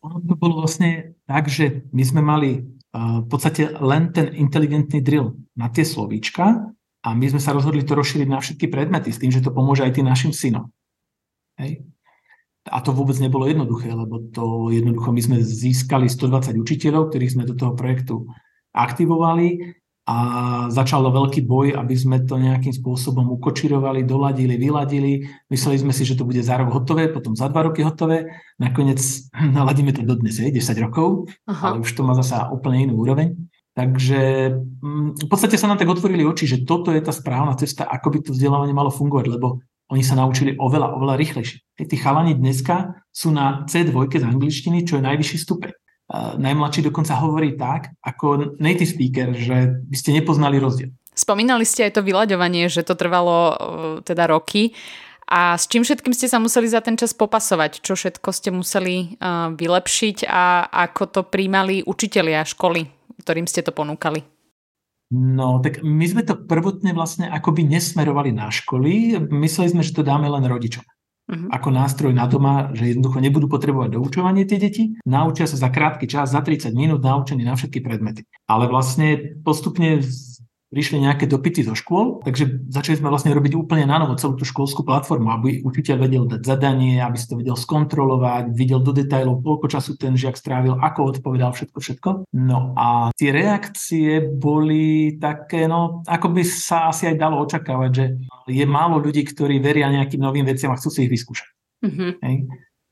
Ono 0.00 0.16
to 0.24 0.32
bolo 0.32 0.64
vlastne 0.64 1.12
tak, 1.28 1.52
že 1.52 1.84
my 1.92 2.02
sme 2.02 2.24
mali 2.24 2.64
v 2.94 3.26
podstate 3.30 3.70
len 3.78 4.10
ten 4.10 4.34
inteligentný 4.34 4.98
drill 4.98 5.38
na 5.54 5.70
tie 5.70 5.86
slovíčka 5.86 6.74
a 7.00 7.08
my 7.14 7.26
sme 7.30 7.40
sa 7.40 7.54
rozhodli 7.54 7.86
to 7.86 7.94
rozšíriť 7.94 8.28
na 8.28 8.42
všetky 8.42 8.66
predmety 8.66 9.14
s 9.14 9.22
tým, 9.22 9.30
že 9.30 9.40
to 9.40 9.54
pomôže 9.54 9.86
aj 9.86 9.94
tým 9.94 10.10
našim 10.10 10.34
synom. 10.34 10.68
Hej. 11.56 11.86
A 12.68 12.82
to 12.84 12.92
vôbec 12.92 13.16
nebolo 13.22 13.48
jednoduché, 13.48 13.88
lebo 13.88 14.20
to 14.34 14.68
jednoducho 14.68 15.08
my 15.14 15.22
sme 15.22 15.36
získali 15.40 16.12
120 16.12 16.60
učiteľov, 16.60 17.08
ktorých 17.08 17.32
sme 17.38 17.48
do 17.48 17.56
toho 17.56 17.72
projektu 17.72 18.28
aktivovali 18.76 19.79
a 20.10 20.16
začal 20.74 21.06
veľký 21.06 21.46
boj, 21.46 21.78
aby 21.78 21.94
sme 21.94 22.18
to 22.26 22.34
nejakým 22.34 22.74
spôsobom 22.74 23.30
ukočirovali, 23.38 24.02
doladili, 24.02 24.58
vyladili. 24.58 25.22
Mysleli 25.46 25.78
sme 25.78 25.94
si, 25.94 26.02
že 26.02 26.18
to 26.18 26.26
bude 26.26 26.42
za 26.42 26.58
rok 26.58 26.74
hotové, 26.74 27.06
potom 27.06 27.38
za 27.38 27.46
dva 27.46 27.70
roky 27.70 27.86
hotové. 27.86 28.26
Nakoniec 28.58 28.98
naladíme 29.58 29.94
to 29.94 30.02
dodnes, 30.02 30.34
je, 30.34 30.50
10 30.50 30.74
rokov, 30.82 31.30
Aha. 31.46 31.78
ale 31.78 31.86
už 31.86 31.94
to 31.94 32.02
má 32.02 32.18
zasa 32.18 32.50
úplne 32.50 32.90
inú 32.90 32.98
úroveň. 32.98 33.38
Takže 33.78 34.50
mm, 34.82 35.22
v 35.22 35.26
podstate 35.30 35.54
sa 35.54 35.70
nám 35.70 35.78
tak 35.78 35.86
otvorili 35.86 36.26
oči, 36.26 36.50
že 36.50 36.66
toto 36.66 36.90
je 36.90 36.98
tá 36.98 37.14
správna 37.14 37.54
cesta, 37.54 37.86
ako 37.86 38.10
by 38.10 38.18
to 38.26 38.34
vzdelávanie 38.34 38.74
malo 38.74 38.90
fungovať, 38.90 39.30
lebo 39.30 39.62
oni 39.94 40.02
sa 40.02 40.18
naučili 40.18 40.58
oveľa, 40.58 40.90
oveľa 40.98 41.14
rýchlejšie. 41.22 41.86
Tí 41.86 41.96
chalani 41.98 42.34
dneska 42.34 42.98
sú 43.14 43.30
na 43.30 43.62
C2 43.70 43.94
z 44.10 44.26
angličtiny, 44.26 44.82
čo 44.82 44.98
je 44.98 45.06
najvyšší 45.06 45.38
stupeň. 45.38 45.70
Najmladší 46.14 46.90
dokonca 46.90 47.14
hovorí 47.22 47.54
tak, 47.54 47.94
ako 48.02 48.58
native 48.58 48.90
speaker, 48.90 49.30
že 49.30 49.78
by 49.86 49.96
ste 49.96 50.10
nepoznali 50.18 50.58
rozdiel. 50.58 50.90
Spomínali 51.14 51.62
ste 51.62 51.86
aj 51.86 52.00
to 52.00 52.06
vyľaďovanie, 52.06 52.66
že 52.66 52.82
to 52.82 52.98
trvalo 52.98 53.36
uh, 53.36 53.54
teda 54.02 54.26
roky. 54.26 54.74
A 55.30 55.54
s 55.54 55.70
čím 55.70 55.86
všetkým 55.86 56.10
ste 56.10 56.26
sa 56.26 56.42
museli 56.42 56.66
za 56.66 56.82
ten 56.82 56.98
čas 56.98 57.14
popasovať? 57.14 57.78
Čo 57.86 57.94
všetko 57.94 58.28
ste 58.34 58.50
museli 58.50 59.14
uh, 59.22 59.54
vylepšiť 59.54 60.26
a 60.26 60.66
ako 60.66 61.02
to 61.06 61.20
príjmali 61.22 61.86
učitelia 61.86 62.42
školy, 62.42 62.90
ktorým 63.22 63.46
ste 63.46 63.62
to 63.62 63.70
ponúkali? 63.70 64.26
No, 65.14 65.62
tak 65.62 65.82
my 65.82 66.06
sme 66.06 66.22
to 66.26 66.38
prvotne 66.38 66.94
vlastne 66.94 67.30
akoby 67.30 67.66
nesmerovali 67.66 68.34
na 68.34 68.50
školy. 68.50 69.18
Mysleli 69.30 69.74
sme, 69.74 69.82
že 69.86 69.94
to 69.94 70.06
dáme 70.06 70.26
len 70.26 70.46
rodičom. 70.46 70.82
Uh-huh. 71.30 71.46
Ako 71.54 71.70
nástroj 71.70 72.10
na 72.10 72.26
doma, 72.26 72.74
že 72.74 72.90
jednoducho 72.90 73.22
nebudú 73.22 73.46
potrebovať 73.46 73.94
doučovanie 73.94 74.42
tie 74.50 74.58
deti, 74.58 74.98
naučia 75.06 75.46
sa 75.46 75.54
za 75.54 75.70
krátky 75.70 76.10
čas, 76.10 76.34
za 76.34 76.42
30 76.42 76.74
minút 76.74 77.06
naučení 77.06 77.46
na 77.46 77.54
všetky 77.54 77.78
predmety. 77.86 78.26
Ale 78.50 78.66
vlastne 78.66 79.38
postupne 79.46 80.02
prišli 80.70 81.02
nejaké 81.02 81.26
dopity 81.26 81.66
zo 81.66 81.74
škôl, 81.74 82.22
takže 82.22 82.70
začali 82.70 83.02
sme 83.02 83.10
vlastne 83.10 83.34
robiť 83.34 83.58
úplne 83.58 83.90
na 83.90 83.98
novo 83.98 84.14
celú 84.14 84.38
tú 84.38 84.46
školskú 84.46 84.86
platformu, 84.86 85.26
aby 85.34 85.66
učiteľ 85.66 85.96
vedel 85.98 86.24
dať 86.30 86.46
zadanie, 86.46 87.02
aby 87.02 87.18
si 87.18 87.26
to 87.26 87.34
vedel 87.34 87.58
skontrolovať, 87.58 88.54
videl 88.54 88.78
do 88.78 88.94
detajlov, 88.94 89.42
koľko 89.42 89.66
času 89.66 89.98
ten 89.98 90.14
žiak 90.14 90.38
strávil, 90.38 90.78
ako 90.78 91.18
odpovedal, 91.18 91.50
všetko, 91.50 91.78
všetko. 91.82 92.10
No 92.38 92.78
a 92.78 93.10
tie 93.18 93.34
reakcie 93.34 94.22
boli 94.22 95.18
také, 95.18 95.66
no 95.66 96.06
ako 96.06 96.38
by 96.38 96.42
sa 96.46 96.94
asi 96.94 97.10
aj 97.10 97.16
dalo 97.18 97.42
očakávať, 97.42 97.90
že 97.90 98.04
je 98.46 98.64
málo 98.64 99.02
ľudí, 99.02 99.26
ktorí 99.26 99.58
veria 99.58 99.90
nejakým 99.90 100.22
novým 100.22 100.46
veciam 100.46 100.70
a 100.70 100.78
chcú 100.78 100.94
si 100.94 101.10
ich 101.10 101.12
vyskúšať. 101.12 101.50
Mm-hmm. 101.82 102.10
Hej. 102.22 102.36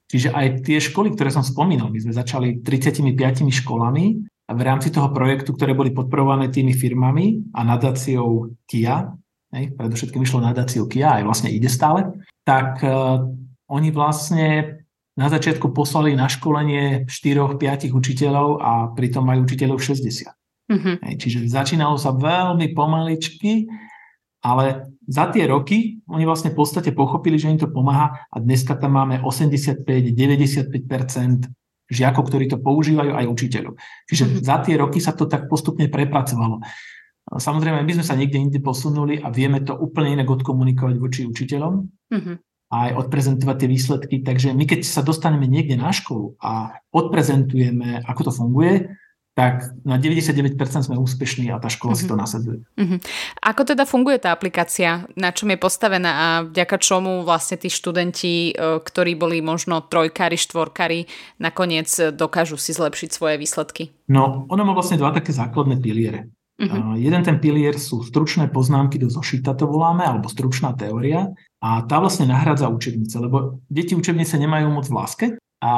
Čiže 0.09 0.29
aj 0.33 0.47
tie 0.65 0.81
školy, 0.81 1.13
ktoré 1.13 1.29
som 1.29 1.45
spomínal, 1.45 1.93
my 1.93 2.01
sme 2.01 2.17
začali 2.17 2.65
35 2.65 3.13
školami 3.53 4.25
v 4.49 4.63
rámci 4.65 4.89
toho 4.89 5.13
projektu, 5.13 5.53
ktoré 5.53 5.77
boli 5.77 5.93
podporované 5.93 6.49
tými 6.49 6.73
firmami 6.73 7.53
a 7.53 7.69
nadáciou 7.69 8.57
KIA, 8.65 9.13
hej, 9.53 9.77
predovšetkým 9.77 10.25
išlo 10.25 10.41
nadáciou 10.41 10.89
KIA, 10.89 11.21
aj 11.21 11.25
vlastne 11.29 11.53
ide 11.53 11.69
stále, 11.69 12.09
tak 12.49 12.81
uh, 12.81 13.29
oni 13.69 13.93
vlastne 13.93 14.81
na 15.21 15.29
začiatku 15.29 15.69
poslali 15.77 16.17
na 16.17 16.33
školenie 16.33 17.05
4-5 17.11 17.93
učiteľov 17.93 18.63
a 18.63 18.89
pritom 18.97 19.27
majú 19.27 19.43
učiteľov 19.45 19.85
60. 19.85 20.33
Mm-hmm. 20.69 20.97
Hej, 21.05 21.15
čiže 21.21 21.39
začínalo 21.49 21.97
sa 22.01 22.17
veľmi 22.17 22.73
pomaličky, 22.73 23.69
ale 24.41 24.89
za 25.05 25.29
tie 25.29 25.45
roky 25.45 26.01
oni 26.09 26.25
vlastne 26.25 26.55
v 26.55 26.63
podstate 26.63 26.97
pochopili, 26.97 27.37
že 27.37 27.53
im 27.53 27.61
to 27.61 27.69
pomáha 27.69 28.17
a 28.31 28.37
dneska 28.41 28.81
tam 28.81 28.97
máme 28.97 29.21
85-95% 29.21 31.53
žiakov, 31.89 32.29
ktorí 32.29 32.49
to 32.53 32.61
používajú, 32.61 33.17
aj 33.17 33.27
učiteľov. 33.27 33.75
Čiže 34.09 34.25
mm-hmm. 34.25 34.45
za 34.45 34.57
tie 34.63 34.75
roky 34.77 35.01
sa 35.01 35.17
to 35.17 35.25
tak 35.25 35.49
postupne 35.49 35.89
prepracovalo. 35.89 36.61
Samozrejme, 37.29 37.85
my 37.85 37.93
sme 38.01 38.05
sa 38.05 38.17
niekde 38.17 38.41
inde 38.41 38.61
posunuli 38.65 39.21
a 39.21 39.29
vieme 39.29 39.61
to 39.61 39.77
úplne 39.77 40.17
inak 40.17 40.33
odkomunikovať 40.33 40.97
voči 40.97 41.21
učiteľom 41.29 41.73
mm-hmm. 42.09 42.37
a 42.73 42.77
aj 42.89 42.93
odprezentovať 43.05 43.57
tie 43.61 43.69
výsledky. 43.69 44.17
Takže 44.25 44.57
my 44.57 44.65
keď 44.65 44.81
sa 44.85 45.05
dostaneme 45.05 45.45
niekde 45.45 45.77
na 45.77 45.93
školu 45.93 46.41
a 46.41 46.81
odprezentujeme, 46.89 48.01
ako 48.09 48.21
to 48.29 48.33
funguje, 48.33 48.73
tak 49.39 49.71
na 49.87 49.95
99% 50.03 50.59
sme 50.91 50.99
úspešní 50.99 51.55
a 51.55 51.63
tá 51.63 51.71
škola 51.71 51.95
mm-hmm. 51.95 52.03
si 52.03 52.11
to 52.11 52.19
mhm. 52.19 52.23
nasadzuje. 52.27 52.59
Mm-hmm. 52.75 52.99
Ako 53.47 53.63
teda 53.63 53.87
funguje 53.87 54.19
tá 54.19 54.35
aplikácia? 54.35 55.07
Na 55.15 55.31
čom 55.31 55.55
je 55.55 55.59
postavená 55.63 56.11
a 56.11 56.27
vďaka 56.43 56.75
čomu 56.83 57.23
vlastne 57.23 57.55
tí 57.55 57.71
študenti, 57.71 58.51
e, 58.51 58.83
ktorí 58.83 59.15
boli 59.15 59.39
možno 59.39 59.79
trojkári, 59.87 60.35
štvorkári, 60.35 61.07
nakoniec 61.39 61.87
dokážu 62.11 62.59
si 62.59 62.75
zlepšiť 62.75 63.15
svoje 63.15 63.39
výsledky? 63.39 63.95
No, 64.11 64.51
ono 64.51 64.67
má 64.67 64.75
vlastne 64.75 64.99
dva 64.99 65.15
také 65.15 65.31
základné 65.31 65.79
piliere. 65.79 66.35
Uh-huh. 66.59 66.99
jeden 66.99 67.23
ten 67.23 67.39
pilier 67.39 67.79
sú 67.79 68.03
stručné 68.03 68.51
poznámky 68.51 68.99
do 68.99 69.07
zošita, 69.07 69.55
to 69.55 69.71
voláme, 69.71 70.03
alebo 70.03 70.27
stručná 70.27 70.75
teória. 70.75 71.31
A 71.63 71.87
tá 71.87 72.03
vlastne 72.03 72.27
nahrádza 72.27 72.67
učebnice, 72.67 73.15
lebo 73.23 73.63
deti 73.71 73.95
učebnice 73.95 74.35
nemajú 74.35 74.67
moc 74.67 74.91
v 74.91 74.97
láske 74.99 75.27
a 75.59 75.73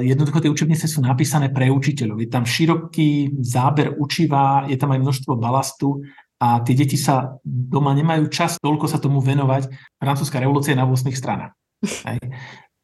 jednoducho 0.00 0.40
tie 0.40 0.52
učebnice 0.52 0.88
sú 0.88 1.04
napísané 1.04 1.52
pre 1.52 1.68
učiteľov. 1.68 2.24
Je 2.24 2.28
tam 2.32 2.48
široký 2.48 3.36
záber 3.44 3.92
učiva, 4.00 4.64
je 4.64 4.80
tam 4.80 4.96
aj 4.96 5.00
množstvo 5.04 5.36
balastu 5.36 6.00
a 6.40 6.64
tie 6.64 6.72
deti 6.72 6.96
sa 6.96 7.36
doma 7.44 7.92
nemajú 7.92 8.32
čas 8.32 8.56
toľko 8.60 8.88
sa 8.88 8.96
tomu 8.96 9.20
venovať. 9.20 9.68
Francúzska 10.00 10.40
revolúcia 10.40 10.72
je 10.72 10.80
na 10.80 10.88
8 10.88 11.12
stranách. 11.12 11.52
Hej. 12.08 12.20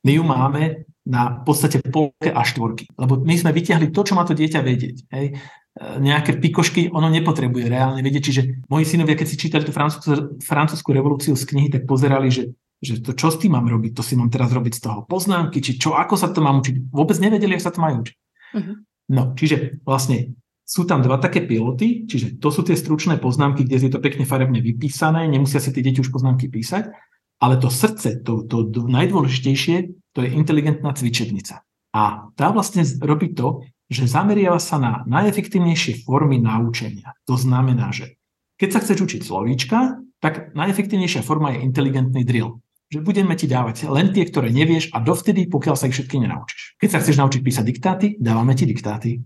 My 0.03 0.13
ju 0.19 0.25
máme 0.27 0.63
na 1.03 1.43
podstate 1.43 1.83
polke 1.83 2.31
a 2.31 2.43
štvorky. 2.45 2.87
Lebo 2.95 3.19
my 3.23 3.35
sme 3.35 3.51
vyťahli 3.51 3.91
to, 3.91 4.03
čo 4.07 4.15
má 4.15 4.23
to 4.23 4.37
dieťa 4.37 4.61
vedieť. 4.61 4.97
Hej. 5.11 5.27
E, 5.33 5.79
nejaké 5.99 6.39
pikošky 6.39 6.93
ono 6.93 7.11
nepotrebuje 7.11 7.67
reálne 7.67 8.03
vedieť. 8.05 8.23
Čiže 8.23 8.43
moji 8.69 8.85
synovia, 8.87 9.19
keď 9.19 9.27
si 9.27 9.41
čítali 9.41 9.67
tú 9.67 9.73
francúzsku, 9.75 10.39
francúzsku 10.43 10.91
revolúciu 10.95 11.35
z 11.35 11.45
knihy, 11.49 11.69
tak 11.73 11.89
pozerali, 11.89 12.29
že 12.31 12.55
že 12.83 12.99
to 12.99 13.15
čo 13.15 13.31
s 13.31 13.39
tým 13.39 13.55
mám 13.55 13.71
robiť, 13.71 13.95
to 13.95 14.03
si 14.03 14.19
mám 14.19 14.27
teraz 14.27 14.51
robiť 14.51 14.75
z 14.75 14.83
toho 14.83 15.07
poznámky, 15.07 15.63
či 15.63 15.79
čo, 15.79 15.95
ako 15.95 16.19
sa 16.19 16.35
to 16.35 16.43
mám 16.43 16.59
učiť. 16.59 16.91
Vôbec 16.91 17.15
nevedeli, 17.23 17.55
ako 17.55 17.65
sa 17.65 17.73
to 17.73 17.81
majú 17.81 17.95
učiť. 18.03 18.17
Uh-huh. 18.59 18.75
No, 19.15 19.23
čiže 19.39 19.79
vlastne 19.87 20.35
sú 20.67 20.83
tam 20.83 20.99
dva 20.99 21.23
také 21.23 21.47
piloty, 21.47 22.11
čiže 22.11 22.43
to 22.43 22.51
sú 22.51 22.67
tie 22.67 22.75
stručné 22.75 23.23
poznámky, 23.23 23.63
kde 23.63 23.87
je 23.87 23.93
to 23.93 24.03
pekne 24.03 24.27
farebne 24.27 24.59
vypísané, 24.59 25.31
nemusia 25.31 25.63
si 25.63 25.71
tie 25.71 25.85
deti 25.85 26.03
už 26.03 26.11
poznámky 26.11 26.51
písať, 26.51 26.91
ale 27.39 27.55
to 27.59 27.71
srdce, 27.71 28.23
to, 28.27 28.47
to, 28.47 28.71
najdôležitejšie, 28.71 29.77
to 30.15 30.19
je 30.23 30.31
inteligentná 30.35 30.91
cvičebnica. 30.95 31.63
A 31.93 32.33
tá 32.35 32.47
vlastne 32.51 32.83
robí 33.05 33.37
to, 33.37 33.63
že 33.93 34.09
zameriava 34.09 34.57
sa 34.57 34.81
na 34.81 35.05
najefektívnejšie 35.05 36.09
formy 36.09 36.41
naučenia. 36.41 37.13
To 37.29 37.37
znamená, 37.37 37.93
že 37.93 38.17
keď 38.57 38.69
sa 38.73 38.81
chceš 38.81 38.99
učiť 39.05 39.21
slovíčka, 39.27 40.01
tak 40.23 40.57
najefektívnejšia 40.57 41.21
forma 41.21 41.53
je 41.53 41.67
inteligentný 41.67 42.23
drill 42.25 42.63
že 42.93 43.01
budeme 43.01 43.33
ti 43.33 43.49
dávať 43.49 43.89
len 43.89 44.13
tie, 44.13 44.29
ktoré 44.29 44.53
nevieš 44.53 44.93
a 44.93 45.01
dovtedy, 45.01 45.49
pokiaľ 45.49 45.75
sa 45.81 45.89
ich 45.89 45.97
všetky 45.97 46.21
nenaučíš. 46.21 46.77
Keď 46.77 46.89
sa 46.93 47.01
chceš 47.01 47.17
naučiť 47.17 47.41
písať 47.41 47.65
diktáty, 47.65 48.07
dávame 48.21 48.53
ti 48.53 48.69
diktáty. 48.69 49.25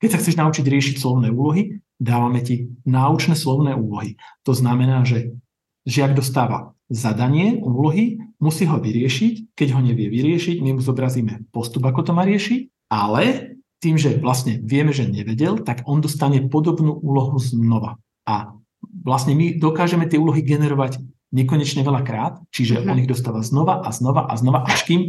Keď 0.00 0.08
sa 0.08 0.18
chceš 0.18 0.40
naučiť 0.40 0.64
riešiť 0.64 0.96
slovné 0.96 1.28
úlohy, 1.28 1.76
dávame 2.00 2.40
ti 2.40 2.72
náučné 2.88 3.36
slovné 3.36 3.76
úlohy. 3.76 4.16
To 4.48 4.56
znamená, 4.56 5.04
že 5.04 5.36
žiak 5.84 6.16
dostáva 6.16 6.72
zadanie, 6.88 7.60
úlohy, 7.60 8.16
musí 8.40 8.64
ho 8.64 8.80
vyriešiť. 8.80 9.54
Keď 9.54 9.68
ho 9.76 9.80
nevie 9.84 10.08
vyriešiť, 10.08 10.64
my 10.64 10.74
mu 10.74 10.80
zobrazíme 10.80 11.52
postup, 11.52 11.84
ako 11.84 12.08
to 12.08 12.12
má 12.16 12.24
riešiť, 12.24 12.88
ale 12.88 13.54
tým, 13.82 14.00
že 14.00 14.16
vlastne 14.18 14.56
vieme, 14.64 14.96
že 14.96 15.04
nevedel, 15.04 15.60
tak 15.60 15.84
on 15.84 16.00
dostane 16.00 16.40
podobnú 16.48 16.96
úlohu 16.96 17.36
znova. 17.36 18.00
A 18.24 18.54
vlastne 19.04 19.34
my 19.34 19.58
dokážeme 19.58 20.06
tie 20.06 20.16
úlohy 20.16 20.40
generovať 20.46 21.02
nekonečne 21.32 21.80
veľa 21.80 22.04
krát, 22.04 22.34
čiže 22.52 22.78
mm-hmm. 22.78 22.90
on 22.92 23.00
ich 23.00 23.08
dostáva 23.08 23.40
znova 23.40 23.80
a 23.80 23.88
znova 23.88 24.28
a 24.28 24.36
znova, 24.36 24.68
až 24.68 24.84
kým 24.84 25.00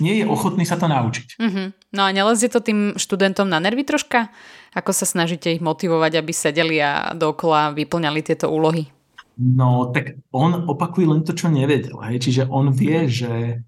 nie 0.00 0.14
je 0.18 0.24
ochotný 0.24 0.64
sa 0.64 0.80
to 0.80 0.88
naučiť. 0.88 1.36
Mm-hmm. 1.36 1.66
No 1.92 2.02
a 2.08 2.10
nelezie 2.16 2.48
to 2.48 2.64
tým 2.64 2.96
študentom 2.96 3.46
na 3.46 3.60
nervy 3.60 3.84
troška? 3.84 4.32
Ako 4.72 4.96
sa 4.96 5.04
snažíte 5.04 5.52
ich 5.52 5.60
motivovať, 5.60 6.12
aby 6.16 6.32
sedeli 6.32 6.80
a 6.80 7.12
dokola 7.12 7.76
vyplňali 7.76 8.20
tieto 8.24 8.48
úlohy? 8.48 8.88
No, 9.36 9.92
tak 9.92 10.16
on 10.32 10.64
opakuje 10.64 11.04
len 11.04 11.20
to, 11.20 11.36
čo 11.36 11.52
nevedel. 11.52 12.00
Hej? 12.08 12.24
Čiže 12.24 12.42
on 12.48 12.72
vie, 12.72 13.04
že, 13.04 13.60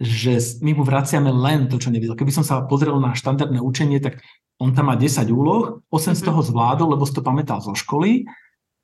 že 0.00 0.40
my 0.64 0.80
mu 0.80 0.82
vraciame 0.82 1.28
len 1.28 1.68
to, 1.68 1.76
čo 1.76 1.92
nevedel. 1.92 2.16
Keby 2.16 2.32
som 2.32 2.44
sa 2.44 2.64
pozrel 2.64 2.96
na 2.96 3.12
štandardné 3.12 3.60
učenie, 3.60 4.00
tak 4.00 4.24
on 4.56 4.72
tam 4.72 4.88
má 4.88 4.96
10 4.96 5.28
úloh, 5.28 5.84
8 5.92 5.92
mm-hmm. 5.92 6.16
z 6.16 6.20
mhm. 6.24 6.28
toho 6.32 6.40
zvládol, 6.40 6.88
lebo 6.96 7.04
si 7.04 7.12
to 7.12 7.20
pamätal 7.20 7.60
zo 7.60 7.76
školy 7.76 8.24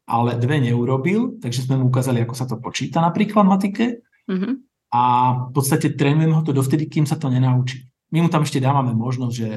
ale 0.06 0.38
dve 0.38 0.62
neurobil, 0.62 1.42
takže 1.42 1.66
sme 1.66 1.82
mu 1.82 1.90
ukázali, 1.90 2.22
ako 2.22 2.34
sa 2.38 2.46
to 2.46 2.56
počíta 2.62 3.02
napríklad 3.02 3.42
v 3.42 3.50
matike. 3.50 3.86
Mm-hmm. 4.30 4.52
A 4.94 5.02
v 5.50 5.52
podstate 5.52 5.98
trénujeme 5.98 6.32
ho 6.32 6.46
to 6.46 6.54
dovtedy, 6.54 6.86
kým 6.86 7.04
sa 7.04 7.18
to 7.18 7.26
nenaučí. 7.26 7.90
My 8.14 8.22
mu 8.22 8.30
tam 8.30 8.46
ešte 8.46 8.62
dávame 8.62 8.94
možnosť, 8.94 9.34
že 9.34 9.48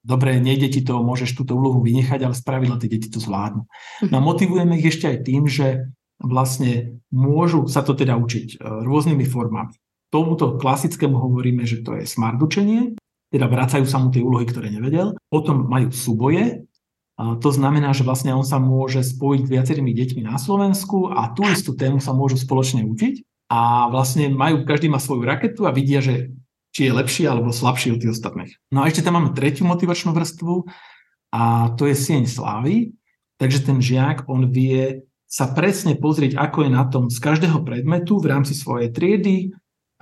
dobre, 0.00 0.40
nejde 0.40 0.72
ti 0.72 0.80
to, 0.80 1.04
môžeš 1.04 1.36
túto 1.36 1.52
úlohu 1.52 1.84
vynechať, 1.84 2.24
ale 2.24 2.32
spravidla 2.32 2.80
tie 2.80 2.88
deti 2.88 3.12
to 3.12 3.20
zvládnu. 3.20 3.68
Mm-hmm. 3.68 4.08
No 4.08 4.14
a 4.16 4.24
motivujeme 4.24 4.80
ich 4.80 4.88
ešte 4.88 5.12
aj 5.12 5.18
tým, 5.28 5.44
že 5.44 5.92
vlastne 6.18 6.98
môžu 7.12 7.68
sa 7.68 7.84
to 7.84 7.94
teda 7.94 8.16
učiť 8.16 8.58
e, 8.58 8.84
rôznymi 8.88 9.24
formami. 9.28 9.76
Tomuto 10.08 10.56
klasickému 10.56 11.14
hovoríme, 11.14 11.68
že 11.68 11.84
to 11.84 12.00
je 12.00 12.08
smart 12.08 12.40
učenie, 12.40 12.96
teda 13.28 13.44
vracajú 13.44 13.84
sa 13.84 14.00
mu 14.00 14.08
tie 14.08 14.24
úlohy, 14.24 14.48
ktoré 14.48 14.72
nevedel. 14.72 15.12
Potom 15.28 15.68
majú 15.68 15.92
súboje, 15.92 16.64
to 17.18 17.50
znamená, 17.50 17.90
že 17.90 18.06
vlastne 18.06 18.30
on 18.30 18.46
sa 18.46 18.62
môže 18.62 19.02
spojiť 19.02 19.42
s 19.42 19.50
viacerými 19.50 19.90
deťmi 19.90 20.22
na 20.22 20.38
Slovensku 20.38 21.10
a 21.10 21.34
tú 21.34 21.42
istú 21.50 21.74
tému 21.74 21.98
sa 21.98 22.14
môžu 22.14 22.38
spoločne 22.38 22.86
učiť 22.86 23.26
a 23.50 23.90
vlastne 23.90 24.30
majú, 24.30 24.62
každý 24.62 24.86
má 24.86 25.02
svoju 25.02 25.26
raketu 25.26 25.66
a 25.66 25.74
vidia, 25.74 25.98
že 25.98 26.30
či 26.70 26.86
je 26.86 26.94
lepší 26.94 27.26
alebo 27.26 27.50
slabší 27.50 27.96
od 27.96 27.98
tých 27.98 28.14
ostatných. 28.14 28.54
No 28.70 28.86
a 28.86 28.88
ešte 28.92 29.02
tam 29.02 29.18
máme 29.18 29.34
tretiu 29.34 29.66
motivačnú 29.66 30.14
vrstvu 30.14 30.62
a 31.34 31.74
to 31.74 31.90
je 31.90 31.98
sieň 31.98 32.30
slávy. 32.30 32.94
Takže 33.38 33.66
ten 33.66 33.78
žiak, 33.82 34.26
on 34.30 34.50
vie 34.50 35.06
sa 35.26 35.50
presne 35.50 35.98
pozrieť, 35.98 36.38
ako 36.38 36.66
je 36.66 36.70
na 36.70 36.86
tom 36.86 37.10
z 37.10 37.18
každého 37.18 37.62
predmetu 37.66 38.18
v 38.18 38.30
rámci 38.30 38.54
svojej 38.54 38.90
triedy, 38.90 39.54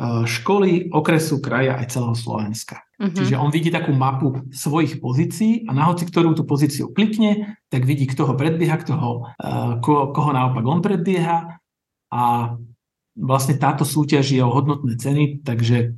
školy, 0.04 0.92
okresu, 0.92 1.40
kraja 1.40 1.80
aj 1.80 1.96
celého 1.96 2.12
Slovenska. 2.12 2.84
Uh-huh. 3.00 3.16
Čiže 3.16 3.40
on 3.40 3.48
vidí 3.48 3.72
takú 3.72 3.96
mapu 3.96 4.44
svojich 4.52 5.00
pozícií 5.00 5.64
a 5.64 5.72
na 5.72 5.88
hoci 5.88 6.04
ktorú 6.04 6.36
tú 6.36 6.44
pozíciu 6.44 6.92
klikne, 6.92 7.56
tak 7.72 7.88
vidí, 7.88 8.04
kto 8.04 8.28
ho 8.28 8.34
predbieha, 8.36 8.76
kto 8.76 8.92
ho, 8.92 9.12
ko, 9.80 10.12
koho 10.12 10.30
naopak 10.36 10.64
on 10.68 10.84
predbieha 10.84 11.60
a 12.12 12.22
vlastne 13.16 13.56
táto 13.56 13.88
súťaž 13.88 14.36
je 14.36 14.44
o 14.44 14.52
hodnotné 14.52 15.00
ceny, 15.00 15.40
takže 15.40 15.96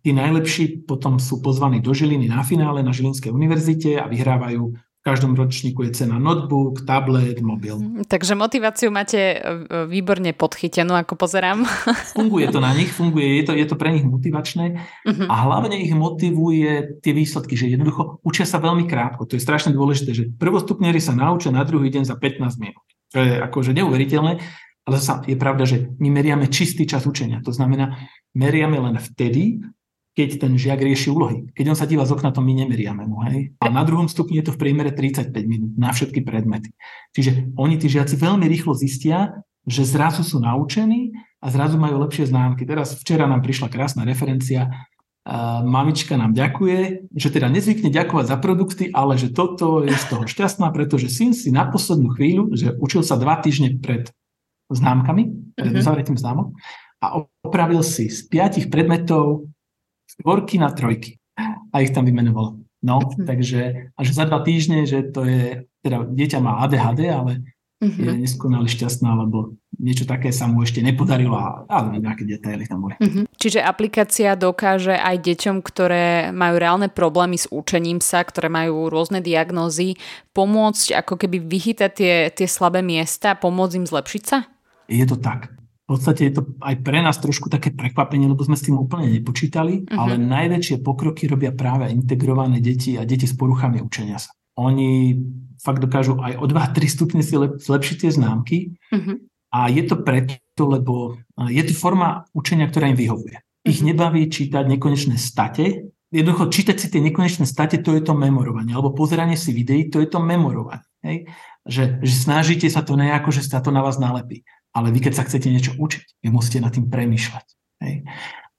tí 0.00 0.10
najlepší 0.16 0.88
potom 0.88 1.20
sú 1.20 1.44
pozvaní 1.44 1.84
do 1.84 1.92
Žiliny 1.92 2.32
na 2.32 2.40
finále 2.40 2.80
na 2.80 2.96
Žilinskej 2.96 3.34
univerzite 3.34 4.00
a 4.00 4.08
vyhrávajú 4.08 4.72
každom 5.06 5.38
ročníku 5.38 5.86
je 5.86 6.02
cena 6.02 6.18
notebook, 6.18 6.82
tablet, 6.82 7.38
mobil. 7.38 7.78
Mm, 7.78 8.10
takže 8.10 8.34
motiváciu 8.34 8.90
máte 8.90 9.38
e, 9.38 9.86
výborne 9.86 10.34
podchytenú, 10.34 10.98
ako 10.98 11.14
pozerám. 11.14 11.62
Funguje 12.18 12.50
to 12.50 12.58
na 12.58 12.74
nich, 12.74 12.90
funguje, 12.90 13.38
je 13.38 13.44
to, 13.46 13.52
je 13.54 13.66
to 13.70 13.78
pre 13.78 13.94
nich 13.94 14.02
motivačné 14.02 14.82
uh-huh. 15.06 15.26
a 15.30 15.34
hlavne 15.46 15.78
ich 15.78 15.94
motivuje 15.94 16.98
tie 17.06 17.14
výsledky, 17.14 17.54
že 17.54 17.70
jednoducho 17.70 18.18
učia 18.26 18.42
sa 18.42 18.58
veľmi 18.58 18.90
krátko. 18.90 19.30
To 19.30 19.38
je 19.38 19.46
strašne 19.46 19.70
dôležité, 19.70 20.10
že 20.10 20.26
prvostupnieri 20.34 20.98
sa 20.98 21.14
naučia 21.14 21.54
na 21.54 21.62
druhý 21.62 21.86
deň 21.94 22.02
za 22.02 22.18
15 22.18 22.58
minút. 22.58 22.82
Čo 23.14 23.22
je 23.22 23.38
akože 23.38 23.70
neuveriteľné, 23.78 24.32
ale 24.86 24.96
sa 24.98 25.22
je 25.22 25.38
pravda, 25.38 25.66
že 25.66 25.86
my 26.02 26.10
meriame 26.10 26.50
čistý 26.50 26.82
čas 26.82 27.06
učenia. 27.06 27.38
To 27.46 27.54
znamená, 27.54 27.94
meriame 28.34 28.82
len 28.82 28.98
vtedy, 28.98 29.62
keď 30.16 30.40
ten 30.40 30.56
žiak 30.56 30.80
rieši 30.80 31.12
úlohy. 31.12 31.52
Keď 31.52 31.64
on 31.68 31.76
sa 31.76 31.84
díva 31.84 32.08
z 32.08 32.16
okna, 32.16 32.32
to 32.32 32.40
my 32.40 32.56
nemeriame 32.56 33.04
mu. 33.04 33.20
Hej? 33.28 33.52
A 33.60 33.68
na 33.68 33.84
druhom 33.84 34.08
stupni 34.08 34.40
je 34.40 34.48
to 34.48 34.56
v 34.56 34.60
priemere 34.64 34.88
35 34.88 35.28
minút 35.44 35.76
na 35.76 35.92
všetky 35.92 36.24
predmety. 36.24 36.72
Čiže 37.12 37.52
oni, 37.60 37.76
tí 37.76 37.92
žiaci, 37.92 38.16
veľmi 38.16 38.48
rýchlo 38.48 38.72
zistia, 38.72 39.44
že 39.68 39.84
zrazu 39.84 40.24
sú 40.24 40.40
naučení 40.40 41.12
a 41.44 41.52
zrazu 41.52 41.76
majú 41.76 42.00
lepšie 42.00 42.32
známky. 42.32 42.64
Teraz 42.64 42.96
včera 42.96 43.28
nám 43.28 43.44
prišla 43.44 43.68
krásna 43.68 44.08
referencia, 44.08 44.72
mamička 45.66 46.14
nám 46.14 46.32
ďakuje, 46.38 47.10
že 47.10 47.28
teda 47.34 47.50
nezvykne 47.50 47.90
ďakovať 47.90 48.24
za 48.30 48.36
produkty, 48.38 48.84
ale 48.94 49.18
že 49.18 49.34
toto 49.34 49.82
je 49.82 49.90
z 49.90 50.06
toho 50.06 50.24
šťastná, 50.24 50.70
pretože 50.70 51.10
syn 51.10 51.34
si 51.34 51.50
na 51.50 51.66
poslednú 51.66 52.14
chvíľu, 52.14 52.54
že 52.54 52.78
učil 52.78 53.02
sa 53.02 53.18
dva 53.18 53.42
týždne 53.42 53.74
pred 53.82 54.06
známkami, 54.70 55.52
pred 55.58 55.74
uh-huh. 55.74 55.82
uzavretím 55.82 56.14
známok 56.14 56.54
a 57.02 57.26
opravil 57.42 57.82
si 57.82 58.06
z 58.06 58.24
piatich 58.30 58.70
predmetov 58.70 59.50
štvorky 60.20 60.56
na 60.58 60.72
trojky. 60.72 61.20
A 61.70 61.84
ich 61.84 61.92
tam 61.92 62.08
vymenoval. 62.08 62.56
No, 62.84 63.02
uh-huh. 63.02 63.26
takže 63.26 63.92
až 63.96 64.06
za 64.12 64.24
dva 64.28 64.40
týždne, 64.44 64.86
že 64.86 65.04
to 65.10 65.26
je, 65.26 65.66
teda 65.82 66.06
dieťa 66.06 66.38
má 66.38 66.62
ADHD, 66.64 67.08
ale 67.10 67.42
uh-huh. 67.82 68.04
je 68.04 68.12
neskonale 68.14 68.68
šťastná, 68.68 69.16
lebo 69.26 69.56
niečo 69.76 70.06
také 70.06 70.30
sa 70.30 70.46
mu 70.46 70.62
ešte 70.62 70.80
nepodarilo, 70.80 71.36
ale 71.66 71.98
nejaké 71.98 72.24
detaily 72.24 72.64
tam 72.68 72.86
boli. 72.86 72.94
Uh-huh. 73.00 73.24
Čiže 73.36 73.64
aplikácia 73.64 74.38
dokáže 74.38 74.94
aj 74.94 75.18
deťom, 75.18 75.56
ktoré 75.64 76.30
majú 76.30 76.56
reálne 76.56 76.88
problémy 76.88 77.36
s 77.36 77.50
učením 77.50 77.98
sa, 77.98 78.22
ktoré 78.22 78.48
majú 78.48 78.88
rôzne 78.88 79.20
diagnózy, 79.20 79.98
pomôcť 80.32 81.00
ako 81.00 81.26
keby 81.26 81.42
vychytať 81.42 81.90
tie, 81.92 82.14
tie 82.32 82.48
slabé 82.48 82.80
miesta, 82.80 83.36
pomôcť 83.36 83.76
im 83.82 83.86
zlepšiť 83.88 84.22
sa? 84.24 84.46
Je 84.86 85.02
to 85.02 85.18
tak 85.18 85.56
v 85.86 85.94
podstate 85.94 86.26
je 86.26 86.32
to 86.34 86.42
aj 86.58 86.82
pre 86.82 86.98
nás 86.98 87.14
trošku 87.22 87.46
také 87.46 87.70
prekvapenie, 87.70 88.26
lebo 88.26 88.42
sme 88.42 88.58
s 88.58 88.66
tým 88.66 88.74
úplne 88.74 89.06
nepočítali, 89.06 89.86
uh-huh. 89.86 89.94
ale 89.94 90.18
najväčšie 90.18 90.82
pokroky 90.82 91.30
robia 91.30 91.54
práve 91.54 91.86
integrované 91.94 92.58
deti 92.58 92.98
a 92.98 93.06
deti 93.06 93.30
s 93.30 93.38
poruchami 93.38 93.78
učenia 93.78 94.18
sa. 94.18 94.34
Oni 94.58 95.14
fakt 95.62 95.78
dokážu 95.78 96.18
aj 96.18 96.42
o 96.42 96.44
2-3 96.50 96.90
stupne 96.90 97.22
si 97.22 97.38
lep- 97.38 97.62
zlepšiť 97.62 97.96
tie 98.02 98.10
známky 98.10 98.74
uh-huh. 98.90 99.14
a 99.54 99.70
je 99.70 99.82
to 99.86 100.02
preto, 100.02 100.62
lebo 100.66 101.22
je 101.46 101.62
to 101.62 101.70
forma 101.70 102.26
učenia, 102.34 102.66
ktorá 102.66 102.90
im 102.90 102.98
vyhovuje. 102.98 103.38
Uh-huh. 103.38 103.70
Ich 103.70 103.78
nebaví 103.86 104.26
čítať 104.26 104.66
nekonečné 104.66 105.14
state, 105.14 105.86
jednoducho 106.10 106.50
čítať 106.50 106.76
si 106.82 106.90
tie 106.90 106.98
nekonečné 106.98 107.46
state, 107.46 107.78
to 107.86 107.94
je 107.94 108.02
to 108.02 108.10
memorovanie, 108.18 108.74
alebo 108.74 108.90
pozeranie 108.90 109.38
si 109.38 109.54
videí, 109.54 109.86
to 109.86 110.02
je 110.02 110.10
to 110.10 110.18
memorovanie. 110.18 110.82
Hej? 111.06 111.30
Že, 111.62 111.84
že 112.02 112.14
snažíte 112.14 112.66
sa 112.66 112.82
to 112.82 112.98
nejako, 112.98 113.30
že 113.30 113.46
sa 113.46 113.62
to 113.62 113.70
na 113.70 113.86
vás 113.86 114.02
nalepí. 114.02 114.42
Ale 114.76 114.92
vy, 114.92 115.00
keď 115.00 115.12
sa 115.16 115.24
chcete 115.24 115.48
niečo 115.48 115.72
učiť, 115.80 116.20
vy 116.20 116.28
musíte 116.28 116.60
nad 116.60 116.68
tým 116.68 116.92
premýšľať. 116.92 117.46
Hej. 117.80 118.04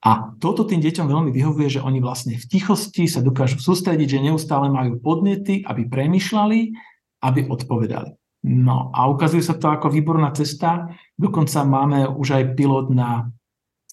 A 0.02 0.34
toto 0.42 0.66
tým 0.66 0.82
deťom 0.82 1.06
veľmi 1.06 1.30
vyhovuje, 1.30 1.78
že 1.78 1.84
oni 1.86 2.02
vlastne 2.02 2.34
v 2.38 2.46
tichosti 2.50 3.06
sa 3.06 3.22
dokážu 3.22 3.62
sústrediť, 3.62 4.18
že 4.18 4.26
neustále 4.26 4.70
majú 4.70 4.98
podnety, 4.98 5.62
aby 5.62 5.86
premýšľali, 5.86 6.60
aby 7.22 7.40
odpovedali. 7.46 8.14
No 8.48 8.94
a 8.94 9.10
ukazuje 9.10 9.42
sa 9.42 9.58
to 9.58 9.68
ako 9.68 9.90
výborná 9.92 10.32
cesta. 10.34 10.90
Dokonca 11.18 11.66
máme 11.66 12.08
už 12.08 12.38
aj 12.38 12.44
pilot 12.54 12.94
na 12.94 13.30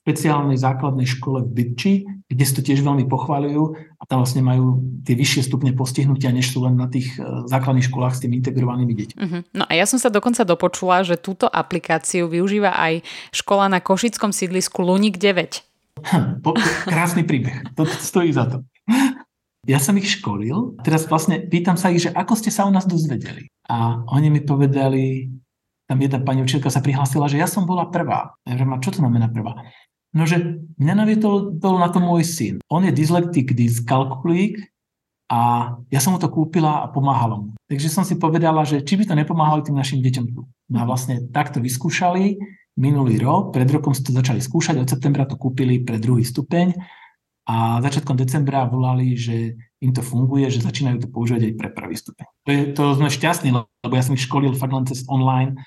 špeciálnej 0.05 0.61
základnej 0.61 1.09
škole 1.09 1.41
v 1.41 1.49
Bytči, 1.49 1.93
kde 2.29 2.45
si 2.45 2.53
to 2.53 2.61
tiež 2.61 2.85
veľmi 2.85 3.09
pochváľujú 3.09 3.63
a 3.97 4.03
tam 4.05 4.21
vlastne 4.21 4.45
majú 4.45 4.85
tie 5.01 5.17
vyššie 5.17 5.49
stupne 5.49 5.73
postihnutia, 5.73 6.29
než 6.29 6.53
sú 6.53 6.61
len 6.61 6.77
na 6.77 6.93
tých 6.93 7.17
e, 7.17 7.49
základných 7.49 7.89
školách 7.89 8.13
s 8.13 8.21
tými 8.21 8.37
integrovanými 8.45 8.93
deťmi. 8.93 9.17
Uh-huh. 9.17 9.41
No 9.57 9.65
a 9.65 9.73
ja 9.73 9.89
som 9.89 9.97
sa 9.97 10.13
dokonca 10.13 10.45
dopočula, 10.45 11.01
že 11.09 11.17
túto 11.17 11.49
aplikáciu 11.49 12.29
využíva 12.29 12.77
aj 12.77 13.01
škola 13.33 13.73
na 13.73 13.81
Košickom 13.81 14.37
sídlisku 14.37 14.85
Lunik 14.85 15.17
9. 15.17 15.65
Hm, 16.05 16.45
po, 16.45 16.53
krásny 16.85 17.25
príbeh. 17.25 17.65
To 17.73 17.89
stojí 17.89 18.29
za 18.29 18.45
to. 18.45 18.61
Ja 19.65 19.81
som 19.81 19.97
ich 19.97 20.21
školil, 20.21 20.77
teraz 20.85 21.09
vlastne 21.09 21.41
pýtam 21.41 21.81
sa 21.81 21.89
ich, 21.89 22.05
že 22.05 22.13
ako 22.13 22.37
ste 22.37 22.53
sa 22.53 22.69
u 22.69 22.73
nás 22.77 22.85
dozvedeli. 22.85 23.49
A 23.73 24.05
oni 24.13 24.29
mi 24.29 24.45
povedali, 24.45 25.33
tam 25.89 25.97
jedna 25.97 26.21
pani 26.21 26.45
učiteľka 26.45 26.69
sa 26.69 26.85
prihlásila, 26.85 27.25
že 27.33 27.41
ja 27.41 27.49
som 27.49 27.65
bola 27.65 27.89
prvá. 27.89 28.37
Ja 28.45 28.61
hovorím, 28.61 28.85
čo 28.85 28.93
to 28.93 29.01
znamená 29.01 29.33
prvá? 29.33 29.65
No, 30.15 30.31
že 30.31 30.63
mňa 30.79 30.95
navietol 30.95 31.59
na 31.59 31.91
to 31.91 31.99
môj 31.99 32.23
syn. 32.23 32.55
On 32.71 32.87
je 32.87 32.95
dyslektik, 32.95 33.51
dyskalkulík 33.51 34.63
a 35.27 35.75
ja 35.91 35.99
som 35.99 36.15
mu 36.15 36.23
to 36.23 36.31
kúpila 36.31 36.87
a 36.87 36.91
pomáhalo 36.91 37.51
mu. 37.51 37.51
Takže 37.67 37.91
som 37.91 38.07
si 38.07 38.15
povedala, 38.15 38.63
že 38.63 38.87
či 38.87 38.95
by 38.95 39.11
to 39.11 39.19
nepomáhalo 39.19 39.67
tým 39.67 39.75
našim 39.75 39.99
deťom 39.99 40.27
tu. 40.31 40.47
No 40.47 40.77
a 40.79 40.87
vlastne 40.87 41.27
takto 41.35 41.59
vyskúšali 41.59 42.39
minulý 42.79 43.19
rok, 43.19 43.51
pred 43.51 43.67
rokom 43.67 43.91
ste 43.91 44.11
to 44.11 44.19
začali 44.19 44.39
skúšať, 44.39 44.79
od 44.79 44.91
septembra 44.91 45.27
to 45.27 45.35
kúpili 45.35 45.83
pre 45.83 45.99
druhý 45.99 46.23
stupeň 46.23 46.75
a 47.45 47.79
začiatkom 47.83 48.17
decembra 48.17 48.67
volali, 48.67 49.19
že 49.19 49.55
im 49.83 49.93
to 49.93 50.01
funguje, 50.01 50.49
že 50.49 50.65
začínajú 50.65 51.07
to 51.07 51.09
používať 51.13 51.53
aj 51.53 51.55
pre 51.61 51.69
prvý 51.71 51.95
stupeň. 51.99 52.27
To, 52.47 52.51
je, 52.51 52.61
to 52.73 52.83
sme 52.97 53.09
šťastní, 53.13 53.51
lebo 53.53 53.95
ja 53.95 54.03
som 54.03 54.17
ich 54.17 54.25
školil 54.25 54.57
fakt 54.57 54.73
len 54.73 54.89
cez 54.89 55.05
online, 55.07 55.61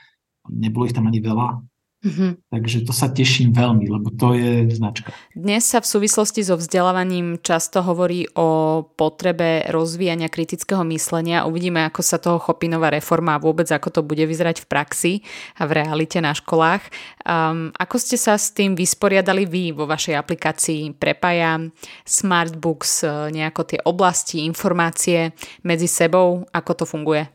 nebolo 0.49 0.89
ich 0.89 0.95
tam 0.95 1.05
ani 1.05 1.21
veľa, 1.21 1.61
Mm-hmm. 1.97 2.53
Takže 2.53 2.85
to 2.85 2.93
sa 2.93 3.09
teším 3.09 3.57
veľmi, 3.57 3.89
lebo 3.89 4.13
to 4.13 4.37
je 4.37 4.69
značka. 4.69 5.09
Dnes 5.33 5.65
sa 5.65 5.81
v 5.81 5.89
súvislosti 5.89 6.45
so 6.45 6.53
vzdelávaním 6.53 7.41
často 7.41 7.81
hovorí 7.81 8.29
o 8.37 8.85
potrebe 8.85 9.65
rozvíjania 9.65 10.29
kritického 10.29 10.85
myslenia. 10.93 11.49
Uvidíme, 11.49 11.89
ako 11.89 12.01
sa 12.05 12.21
toho 12.21 12.37
chopí 12.37 12.69
nová 12.69 12.93
reforma 12.93 13.33
a 13.33 13.41
vôbec 13.41 13.65
ako 13.73 13.89
to 13.89 14.01
bude 14.05 14.21
vyzerať 14.21 14.61
v 14.61 14.69
praxi 14.69 15.13
a 15.57 15.65
v 15.65 15.81
realite 15.81 16.21
na 16.21 16.37
školách. 16.37 16.85
Um, 17.25 17.73
ako 17.73 17.97
ste 17.97 18.21
sa 18.21 18.37
s 18.37 18.53
tým 18.53 18.77
vysporiadali 18.77 19.49
vy 19.49 19.73
vo 19.73 19.89
vašej 19.89 20.21
aplikácii? 20.21 20.93
Prepája 20.93 21.57
Smartbooks 22.05 23.09
e, 23.09 23.33
nejako 23.33 23.73
tie 23.73 23.79
oblasti, 23.89 24.45
informácie 24.45 25.33
medzi 25.65 25.89
sebou? 25.89 26.45
Ako 26.53 26.77
to 26.77 26.85
funguje? 26.85 27.25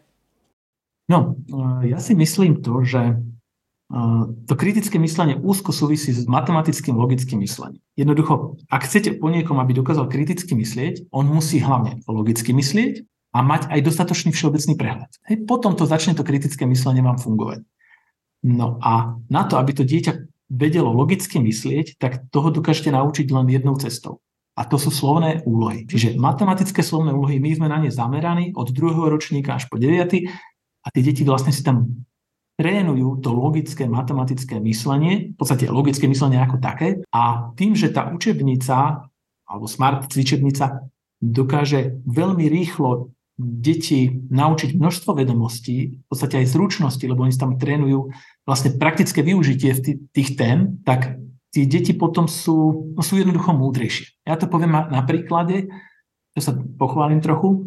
No, 1.10 1.34
e, 1.50 1.90
ja 1.90 1.98
si 1.98 2.14
myslím 2.14 2.62
to, 2.62 2.86
že 2.86 3.18
to 4.48 4.54
kritické 4.56 4.96
myslenie 4.96 5.36
úzko 5.36 5.68
súvisí 5.68 6.16
s 6.16 6.24
matematickým 6.24 6.96
logickým 6.96 7.44
myslením. 7.44 7.84
Jednoducho, 7.92 8.56
ak 8.72 8.88
chcete 8.88 9.20
po 9.20 9.28
niekom, 9.28 9.60
aby 9.60 9.76
dokázal 9.76 10.08
kriticky 10.08 10.56
myslieť, 10.56 11.12
on 11.12 11.28
musí 11.28 11.60
hlavne 11.60 12.00
logicky 12.08 12.56
myslieť 12.56 13.04
a 13.36 13.38
mať 13.44 13.68
aj 13.68 13.80
dostatočný 13.84 14.32
všeobecný 14.32 14.74
prehľad. 14.80 15.12
Hej, 15.28 15.44
potom 15.44 15.76
to 15.76 15.84
začne 15.84 16.16
to 16.16 16.24
kritické 16.24 16.64
myslenie 16.64 17.04
vám 17.04 17.20
fungovať. 17.20 17.68
No 18.48 18.80
a 18.80 19.20
na 19.28 19.42
to, 19.44 19.60
aby 19.60 19.76
to 19.76 19.84
dieťa 19.84 20.24
vedelo 20.48 20.92
logicky 20.92 21.36
myslieť, 21.40 22.00
tak 22.00 22.32
toho 22.32 22.48
dokážete 22.48 22.92
naučiť 22.92 23.28
len 23.28 23.48
jednou 23.52 23.76
cestou. 23.76 24.24
A 24.52 24.68
to 24.68 24.76
sú 24.76 24.92
slovné 24.92 25.40
úlohy. 25.48 25.88
Čiže 25.88 26.20
matematické 26.20 26.84
slovné 26.84 27.12
úlohy, 27.16 27.40
my 27.40 27.56
sme 27.56 27.68
na 27.72 27.80
ne 27.80 27.88
zameraní 27.88 28.52
od 28.52 28.68
druhého 28.68 29.08
ročníka 29.08 29.56
až 29.56 29.68
po 29.72 29.80
9. 29.80 30.28
A 30.84 30.86
tie 30.92 31.02
deti 31.04 31.24
vlastne 31.24 31.56
si 31.56 31.64
tam 31.64 32.04
trénujú 32.62 33.18
to 33.18 33.34
logické 33.34 33.90
matematické 33.90 34.62
myslenie, 34.62 35.34
v 35.34 35.36
podstate 35.36 35.66
logické 35.66 36.06
myslenie 36.06 36.38
ako 36.38 36.62
také 36.62 37.02
a 37.10 37.50
tým, 37.58 37.74
že 37.74 37.90
tá 37.90 38.06
učebnica 38.14 39.10
alebo 39.50 39.66
smart 39.66 40.06
cvičebnica 40.06 40.86
dokáže 41.18 41.98
veľmi 42.06 42.46
rýchlo 42.46 43.10
deti 43.34 44.14
naučiť 44.30 44.78
množstvo 44.78 45.10
vedomostí, 45.18 45.98
v 45.98 46.06
podstate 46.06 46.46
aj 46.46 46.54
zručnosti, 46.54 47.02
lebo 47.02 47.26
oni 47.26 47.34
tam 47.34 47.58
trénujú 47.58 48.14
vlastne 48.46 48.78
praktické 48.78 49.26
využitie 49.26 49.74
v 49.74 49.80
tých 50.14 50.38
tém, 50.38 50.78
tak 50.86 51.18
tí 51.50 51.66
deti 51.66 51.98
potom 51.98 52.30
sú, 52.30 52.94
no 52.94 53.02
sú 53.02 53.18
jednoducho 53.18 53.50
múdrejšie. 53.50 54.22
Ja 54.22 54.38
to 54.38 54.46
poviem 54.46 54.70
na, 54.70 55.02
príklade, 55.02 55.66
že 56.38 56.40
sa 56.40 56.52
pochválim 56.54 57.18
trochu, 57.18 57.66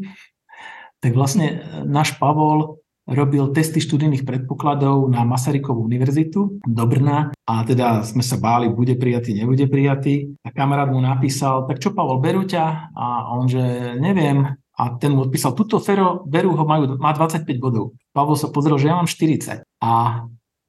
tak 1.04 1.12
vlastne 1.12 1.62
náš 1.84 2.16
Pavol 2.16 2.80
robil 3.06 3.54
testy 3.54 3.78
študijných 3.78 4.26
predpokladov 4.26 5.14
na 5.14 5.22
Masarykovú 5.22 5.86
univerzitu 5.86 6.58
do 6.66 6.84
Brna 6.90 7.30
a 7.46 7.62
teda 7.62 8.02
sme 8.02 8.26
sa 8.26 8.42
báli, 8.42 8.74
bude 8.74 8.98
prijatý, 8.98 9.38
nebude 9.38 9.70
prijatý. 9.70 10.34
A 10.42 10.50
kamarát 10.50 10.90
mu 10.90 10.98
napísal, 10.98 11.70
tak 11.70 11.78
čo 11.78 11.94
Pavol, 11.94 12.18
berú 12.18 12.50
ťa? 12.50 12.90
A 12.98 13.30
on, 13.38 13.46
že 13.46 13.62
neviem. 14.02 14.58
A 14.76 14.84
ten 14.98 15.14
mu 15.14 15.24
odpísal, 15.30 15.54
tuto 15.54 15.78
Fero, 15.80 16.26
berú 16.26 16.58
ho, 16.58 16.66
majú, 16.66 16.98
má 16.98 17.14
25 17.14 17.46
bodov. 17.62 17.96
Pavol 18.12 18.36
sa 18.36 18.50
pozrel, 18.50 18.76
že 18.82 18.90
ja 18.90 18.98
mám 18.98 19.08
40. 19.08 19.62
A 19.80 20.26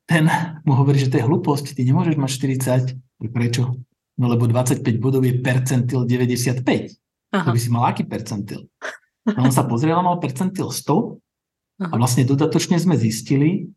ten 0.07 0.31
mu 0.62 0.76
hovorí, 0.78 1.00
že 1.00 1.11
to 1.11 1.19
je 1.19 1.26
hlúposť, 1.26 1.75
ty 1.75 1.83
nemôžeš 1.88 2.14
mať 2.14 2.31
40. 2.95 3.33
Prečo? 3.33 3.75
No 4.21 4.28
lebo 4.28 4.45
25 4.45 4.85
bodov 5.00 5.25
je 5.25 5.40
percentil 5.40 6.05
95. 6.05 6.62
Aha. 7.33 7.43
To 7.43 7.50
by 7.50 7.59
si 7.59 7.69
mal 7.73 7.88
aký 7.90 8.07
percentil? 8.07 8.69
A 9.26 9.43
on 9.43 9.50
sa 9.50 9.66
pozrel 9.66 9.97
a 9.97 10.05
mal 10.07 10.23
percentil 10.23 10.71
100 10.71 11.25
a 11.76 11.95
vlastne 12.00 12.25
dodatočne 12.25 12.80
sme 12.80 12.97
zistili, 12.97 13.69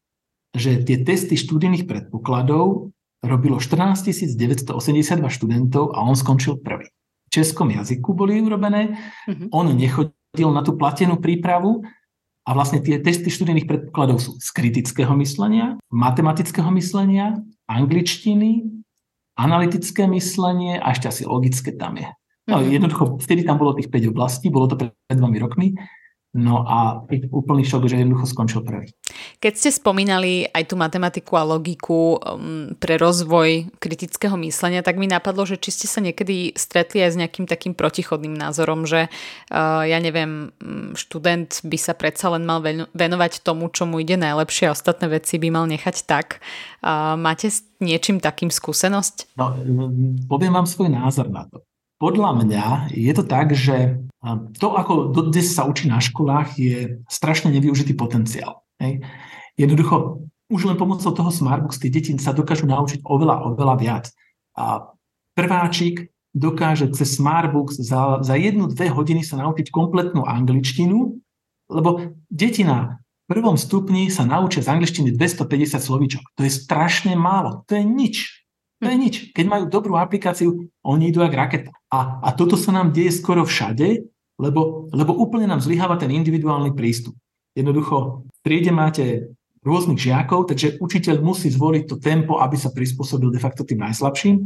že 0.56 0.82
tie 0.82 1.04
testy 1.04 1.36
študijných 1.36 1.86
predpokladov 1.86 2.96
robilo 3.20 3.60
14 3.60 4.08
982 4.40 4.72
študentov 5.28 5.92
a 5.92 6.00
on 6.08 6.16
skončil 6.16 6.64
prvý. 6.64 6.88
V 7.30 7.30
českom 7.30 7.70
jazyku 7.70 8.16
boli 8.16 8.40
urobené, 8.42 8.98
uh-huh. 9.28 9.52
on 9.54 9.70
nechodil 9.76 10.50
na 10.50 10.64
tú 10.64 10.80
platenú 10.80 11.20
prípravu 11.20 11.84
a 12.48 12.56
vlastne 12.56 12.82
tie 12.82 12.98
testy 12.98 13.30
študijných 13.30 13.68
predpokladov 13.68 14.24
sú 14.24 14.40
z 14.40 14.50
kritického 14.56 15.14
myslenia, 15.20 15.78
matematického 15.92 16.72
myslenia, 16.74 17.38
angličtiny, 17.70 18.66
analytické 19.38 20.10
myslenie 20.10 20.82
a 20.82 20.96
ešte 20.96 21.12
asi 21.12 21.24
logické 21.28 21.76
tam 21.76 22.00
je. 22.00 22.10
No, 22.50 22.64
uh-huh. 22.64 22.72
jednoducho, 22.72 23.22
vtedy 23.22 23.46
tam 23.46 23.62
bolo 23.62 23.78
tých 23.78 23.92
5 23.92 24.10
oblastí, 24.10 24.50
bolo 24.50 24.66
to 24.72 24.80
pred 24.80 24.96
dvomi 25.14 25.38
rokmi 25.38 25.68
No 26.30 26.62
a 26.62 27.02
úplný 27.34 27.66
šok, 27.66 27.90
že 27.90 27.98
jednoducho 27.98 28.30
skončil 28.30 28.62
prvý. 28.62 28.94
Keď 29.42 29.54
ste 29.58 29.70
spomínali 29.74 30.46
aj 30.46 30.70
tú 30.70 30.78
matematiku 30.78 31.42
a 31.42 31.48
logiku 31.58 32.22
um, 32.22 32.78
pre 32.78 33.02
rozvoj 33.02 33.74
kritického 33.82 34.38
myslenia, 34.46 34.86
tak 34.86 35.02
mi 35.02 35.10
napadlo, 35.10 35.50
že 35.50 35.58
či 35.58 35.74
ste 35.74 35.88
sa 35.90 36.06
niekedy 36.06 36.54
stretli 36.54 37.02
aj 37.02 37.18
s 37.18 37.20
nejakým 37.20 37.50
takým 37.50 37.74
protichodným 37.74 38.38
názorom, 38.38 38.86
že 38.86 39.10
uh, 39.10 39.82
ja 39.82 39.98
neviem, 39.98 40.54
mm, 40.62 40.94
študent 41.02 41.66
by 41.66 41.78
sa 41.82 41.98
predsa 41.98 42.30
len 42.30 42.46
mal 42.46 42.62
venovať 42.94 43.42
tomu, 43.42 43.66
čo 43.74 43.90
mu 43.90 43.98
ide 43.98 44.14
najlepšie 44.14 44.70
a 44.70 44.78
ostatné 44.78 45.10
veci 45.10 45.42
by 45.42 45.50
mal 45.50 45.66
nechať 45.66 46.06
tak. 46.06 46.46
Uh, 46.86 47.18
máte 47.18 47.50
s 47.50 47.66
niečím 47.82 48.22
takým 48.22 48.54
skúsenosť? 48.54 49.34
No, 49.34 49.58
poviem 50.30 50.54
vám 50.54 50.70
svoj 50.70 50.94
názor 50.94 51.26
na 51.34 51.50
to. 51.50 51.66
Podľa 52.00 52.32
mňa 52.40 52.66
je 52.96 53.12
to 53.12 53.24
tak, 53.28 53.52
že 53.52 54.00
to, 54.60 54.68
ako 54.76 55.12
dnes 55.32 55.52
sa 55.52 55.68
učí 55.68 55.92
na 55.92 56.00
školách, 56.00 56.56
je 56.56 57.04
strašne 57.12 57.52
nevyužitý 57.52 57.96
potenciál. 57.96 58.64
Hej. 58.80 59.04
Jednoducho, 59.60 60.24
už 60.48 60.72
len 60.72 60.80
pomocou 60.80 61.12
toho 61.12 61.28
Smartbooks 61.28 61.80
tie 61.80 61.92
deti 61.92 62.16
sa 62.16 62.32
dokážu 62.32 62.66
naučiť 62.68 63.04
oveľa, 63.04 63.52
oveľa 63.52 63.76
viac. 63.76 64.06
A 64.56 64.96
prváčik 65.36 66.12
dokáže 66.32 66.88
cez 66.96 67.20
Smartbooks 67.20 67.76
za, 67.76 68.24
za 68.24 68.36
jednu, 68.40 68.72
dve 68.72 68.88
hodiny 68.88 69.24
sa 69.24 69.36
naučiť 69.44 69.68
kompletnú 69.68 70.24
angličtinu, 70.24 71.20
lebo 71.68 72.16
deti 72.32 72.64
na 72.64 73.04
prvom 73.30 73.60
stupni 73.60 74.10
sa 74.10 74.26
naučia 74.26 74.66
z 74.66 74.72
angličtiny 74.74 75.14
250 75.14 75.84
slovíčok. 75.84 76.24
To 76.40 76.42
je 76.48 76.52
strašne 76.52 77.14
málo. 77.14 77.68
To 77.70 77.78
je 77.78 77.84
nič. 77.86 78.39
To 78.80 78.88
je 78.88 78.96
nič. 78.96 79.16
Keď 79.36 79.46
majú 79.46 79.64
dobrú 79.68 80.00
aplikáciu, 80.00 80.72
oni 80.88 81.12
idú 81.12 81.20
ako 81.20 81.36
raketa. 81.36 81.72
A, 81.92 82.24
a 82.24 82.30
toto 82.32 82.56
sa 82.56 82.72
nám 82.72 82.96
deje 82.96 83.12
skoro 83.12 83.44
všade, 83.44 84.08
lebo, 84.40 84.88
lebo 84.96 85.12
úplne 85.20 85.52
nám 85.52 85.60
zlyháva 85.60 86.00
ten 86.00 86.16
individuálny 86.16 86.72
prístup. 86.72 87.12
Jednoducho, 87.60 88.24
v 88.24 88.40
triede 88.40 88.72
máte 88.72 89.36
rôznych 89.60 90.00
žiakov, 90.00 90.48
takže 90.48 90.80
učiteľ 90.80 91.20
musí 91.20 91.52
zvoliť 91.52 91.84
to 91.92 92.00
tempo, 92.00 92.40
aby 92.40 92.56
sa 92.56 92.72
prispôsobil 92.72 93.28
de 93.28 93.42
facto 93.44 93.68
tým 93.68 93.84
najslabším. 93.84 94.40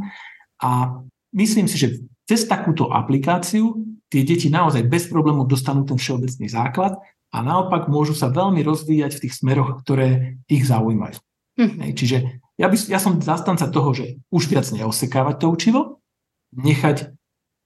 A 0.66 0.98
myslím 1.30 1.70
si, 1.70 1.78
že 1.78 2.02
cez 2.26 2.42
takúto 2.50 2.90
aplikáciu 2.90 3.78
tie 4.10 4.26
deti 4.26 4.50
naozaj 4.50 4.90
bez 4.90 5.06
problémov 5.06 5.46
dostanú 5.46 5.86
ten 5.86 5.94
všeobecný 5.94 6.50
základ 6.50 6.98
a 7.30 7.38
naopak 7.38 7.86
môžu 7.86 8.18
sa 8.18 8.30
veľmi 8.30 8.66
rozvíjať 8.66 9.18
v 9.18 9.22
tých 9.26 9.34
smeroch, 9.38 9.82
ktoré 9.86 10.38
ich 10.50 10.66
zaujímajú. 10.66 11.22
Hm. 11.54 11.94
Čiže 11.94 12.42
ja, 12.58 12.66
by, 12.70 12.76
ja 12.86 13.00
som 13.02 13.18
zastanca 13.18 13.66
toho, 13.70 13.90
že 13.94 14.22
už 14.30 14.46
viac 14.46 14.66
neosekávať 14.70 15.36
to 15.42 15.46
učivo, 15.50 15.80
nechať 16.54 17.10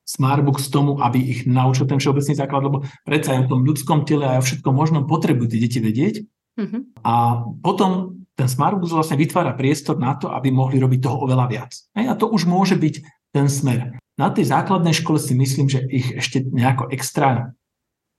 Smartbooks 0.09 0.73
tomu, 0.73 0.97
aby 1.05 1.21
ich 1.21 1.41
naučil 1.45 1.85
ten 1.85 2.01
všeobecný 2.01 2.33
základ, 2.33 2.65
lebo 2.65 2.81
predsa 3.05 3.37
aj 3.37 3.45
o 3.45 3.51
tom 3.53 3.61
ľudskom 3.69 4.09
tele 4.09 4.25
a 4.25 4.41
o 4.41 4.45
všetkom 4.45 4.73
možnom 4.73 5.05
potrebujú 5.05 5.53
tie 5.53 5.61
deti 5.61 5.79
vedieť. 5.85 6.15
Mm-hmm. 6.57 7.05
A 7.05 7.45
potom 7.61 8.25
ten 8.33 8.49
Smartbooks 8.49 8.97
vlastne 8.97 9.21
vytvára 9.21 9.53
priestor 9.53 10.01
na 10.01 10.17
to, 10.17 10.33
aby 10.33 10.49
mohli 10.49 10.81
robiť 10.81 11.01
toho 11.05 11.29
oveľa 11.29 11.47
viac. 11.53 11.77
A 11.93 12.17
to 12.17 12.33
už 12.33 12.49
môže 12.49 12.81
byť 12.81 13.05
ten 13.37 13.53
smer. 13.53 14.01
Na 14.17 14.33
tej 14.33 14.49
základnej 14.49 14.97
škole 14.97 15.21
si 15.21 15.37
myslím, 15.37 15.69
že 15.69 15.85
ich 15.85 16.17
ešte 16.17 16.41
nejako 16.41 16.89
extra 16.89 17.53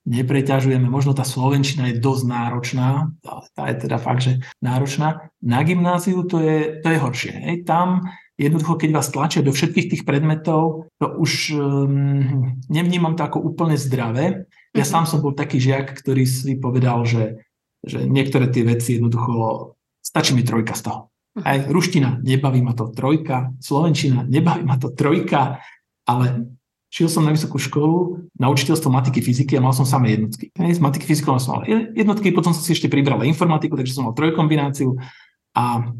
nepreťažujeme. 0.10 0.90
Možno 0.90 1.14
tá 1.14 1.22
Slovenčina 1.22 1.94
je 1.94 2.02
dosť 2.02 2.24
náročná, 2.26 3.14
tá 3.54 3.64
je 3.70 3.78
teda 3.86 4.02
fakt, 4.02 4.26
že 4.26 4.42
náročná. 4.58 5.30
Na 5.40 5.62
gymnáziu 5.62 6.26
to 6.26 6.42
je, 6.42 6.82
to 6.82 6.88
je 6.90 6.98
horšie. 6.98 7.34
Hej. 7.38 7.56
Tam 7.70 8.10
jednoducho, 8.42 8.82
keď 8.82 8.90
vás 8.90 9.14
tlačia 9.14 9.46
do 9.46 9.54
všetkých 9.54 9.90
tých 9.94 10.04
predmetov, 10.10 10.90
to 10.98 11.06
už 11.22 11.54
um, 11.54 12.58
nevnímam 12.72 13.14
to 13.14 13.22
ako 13.22 13.38
úplne 13.46 13.78
zdravé. 13.78 14.50
Ja 14.74 14.82
mm-hmm. 14.82 14.90
sám 14.90 15.06
som 15.06 15.22
bol 15.22 15.38
taký 15.38 15.62
žiak, 15.62 15.94
ktorý 15.94 16.26
si 16.26 16.58
povedal, 16.58 17.06
že, 17.06 17.46
že 17.86 18.10
niektoré 18.10 18.50
tie 18.50 18.66
veci 18.66 18.98
jednoducho, 18.98 19.78
stačí 20.02 20.34
mi 20.34 20.42
trojka 20.42 20.74
z 20.74 20.90
toho. 20.90 21.00
Mhm. 21.38 21.44
Aj 21.46 21.60
ruština, 21.70 22.10
nebaví 22.26 22.66
ma 22.66 22.74
to 22.74 22.90
trojka, 22.90 23.54
slovenčina, 23.62 24.26
nebaví 24.26 24.66
ma 24.66 24.82
to 24.82 24.90
trojka, 24.90 25.62
ale 26.10 26.58
Šiel 26.90 27.06
som 27.06 27.22
na 27.22 27.30
vysokú 27.30 27.62
školu 27.62 28.26
na 28.34 28.50
učiteľstvo 28.50 28.90
matiky 28.90 29.22
fyziky 29.22 29.58
a 29.58 29.62
mal 29.62 29.78
som 29.78 29.86
samé 29.86 30.18
jednotky. 30.18 30.50
z 30.50 30.82
matiky 30.82 31.06
fyziky 31.06 31.30
som 31.38 31.62
mal 31.62 31.64
jednotky, 31.94 32.34
potom 32.34 32.50
som 32.50 32.66
si 32.66 32.74
ešte 32.74 32.90
pribral 32.90 33.22
informatiku, 33.30 33.78
takže 33.78 33.94
som 33.94 34.10
mal 34.10 34.18
trojkombináciu 34.18 34.98
a 35.54 35.94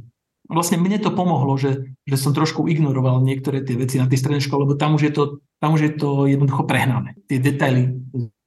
vlastne 0.50 0.82
mne 0.82 0.98
to 0.98 1.14
pomohlo, 1.14 1.54
že, 1.62 1.94
že 2.10 2.18
som 2.18 2.34
trošku 2.34 2.66
ignoroval 2.66 3.22
niektoré 3.22 3.62
tie 3.62 3.78
veci 3.78 4.02
na 4.02 4.10
tej 4.10 4.18
strednej 4.18 4.42
škole, 4.42 4.66
lebo 4.66 4.74
tam 4.74 4.98
už 4.98 5.02
je 5.06 5.14
to, 5.14 5.24
tam 5.62 5.78
už 5.78 5.82
je 5.86 5.92
to 5.94 6.26
jednoducho 6.26 6.66
prehnané. 6.66 7.14
Tie 7.30 7.38
detaily, 7.38 7.94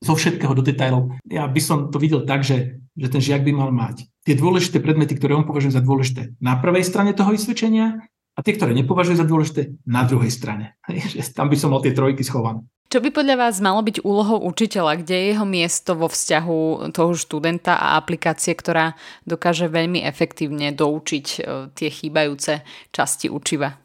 zo 0.02 0.18
všetkého 0.18 0.50
do 0.58 0.66
detailov. 0.66 1.14
Ja 1.30 1.46
by 1.46 1.60
som 1.62 1.78
to 1.94 2.02
videl 2.02 2.26
tak, 2.26 2.42
že, 2.42 2.82
že 2.98 3.06
ten 3.06 3.22
žiak 3.22 3.46
by 3.46 3.54
mal 3.54 3.70
mať 3.70 4.10
tie 4.26 4.34
dôležité 4.38 4.78
predmety, 4.78 5.18
ktoré 5.18 5.34
on 5.34 5.46
považuje 5.46 5.74
za 5.74 5.82
dôležité 5.82 6.34
na 6.38 6.58
prvej 6.58 6.86
strane 6.86 7.14
toho 7.14 7.34
vysvedčenia 7.34 8.02
a 8.42 8.46
tie, 8.50 8.58
ktoré 8.58 8.74
nepovažuje 8.74 9.14
za 9.14 9.22
dôležité 9.22 9.78
na 9.86 10.02
druhej 10.02 10.34
strane. 10.34 10.74
Tam 11.38 11.46
by 11.46 11.54
som 11.54 11.70
mal 11.70 11.78
tie 11.78 11.94
trojky 11.94 12.26
schované. 12.26 12.66
Čo 12.90 13.00
by 13.00 13.08
podľa 13.08 13.36
vás 13.40 13.56
malo 13.62 13.80
byť 13.80 14.04
úlohou 14.04 14.42
učiteľa? 14.52 15.00
Kde 15.00 15.14
je 15.14 15.26
jeho 15.32 15.46
miesto 15.48 15.96
vo 15.96 16.12
vzťahu 16.12 16.90
toho 16.92 17.16
študenta 17.16 17.78
a 17.78 17.96
aplikácie, 17.96 18.52
ktorá 18.52 18.98
dokáže 19.24 19.70
veľmi 19.70 20.04
efektívne 20.04 20.76
doučiť 20.76 21.26
e, 21.32 21.38
tie 21.72 21.88
chýbajúce 21.88 22.60
časti 22.92 23.32
učiva? 23.32 23.80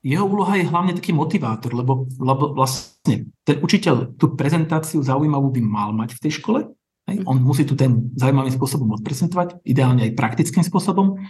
Jeho 0.00 0.24
úloha 0.24 0.56
je 0.56 0.64
hlavne 0.64 0.96
taký 0.96 1.12
motivátor, 1.12 1.76
lebo, 1.76 2.08
lebo 2.16 2.56
vlastne 2.56 3.28
ten 3.44 3.60
učiteľ 3.60 4.16
tú 4.16 4.32
prezentáciu 4.32 5.04
zaujímavú 5.04 5.52
by 5.52 5.60
mal 5.60 5.92
mať 5.92 6.16
v 6.16 6.22
tej 6.24 6.40
škole. 6.40 6.64
Hej? 7.12 7.20
On 7.28 7.36
musí 7.36 7.68
tu 7.68 7.76
ten 7.76 8.08
zaujímavým 8.16 8.56
spôsobom 8.56 8.88
odprezentovať, 8.96 9.60
ideálne 9.68 10.08
aj 10.08 10.16
praktickým 10.16 10.64
spôsobom. 10.64 11.20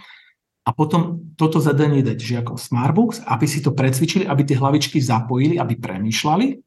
A 0.61 0.69
potom 0.77 1.33
toto 1.33 1.57
zadanie 1.57 2.05
dať 2.05 2.21
žiakom 2.21 2.53
Smartbooks, 2.53 3.25
aby 3.25 3.45
si 3.49 3.65
to 3.65 3.73
precvičili, 3.73 4.29
aby 4.29 4.45
tie 4.45 4.61
hlavičky 4.61 5.01
zapojili, 5.01 5.57
aby 5.57 5.73
premýšľali 5.73 6.61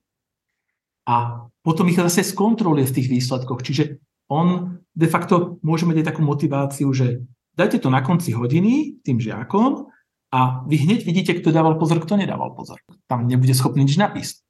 a 1.05 1.47
potom 1.61 1.89
ich 1.89 2.01
zase 2.01 2.25
skontroluje 2.25 2.89
v 2.89 2.95
tých 3.01 3.09
výsledkoch. 3.13 3.61
Čiže 3.61 4.01
on 4.33 4.81
de 4.97 5.09
facto 5.09 5.61
môže 5.61 5.85
mať 5.85 6.01
aj 6.01 6.07
takú 6.11 6.23
motiváciu, 6.25 6.89
že 6.97 7.25
dajte 7.55 7.85
to 7.85 7.89
na 7.93 8.01
konci 8.01 8.33
hodiny 8.33 9.01
tým 9.05 9.21
žiakom 9.21 9.93
a 10.33 10.65
vy 10.65 10.77
hneď 10.81 11.05
vidíte, 11.05 11.33
kto 11.39 11.53
dával 11.53 11.77
pozor, 11.77 12.01
kto 12.01 12.17
nedával 12.17 12.57
pozor. 12.57 12.81
Tam 13.07 13.29
nebude 13.29 13.53
schopný 13.53 13.85
nič 13.85 14.01
napísať. 14.01 14.41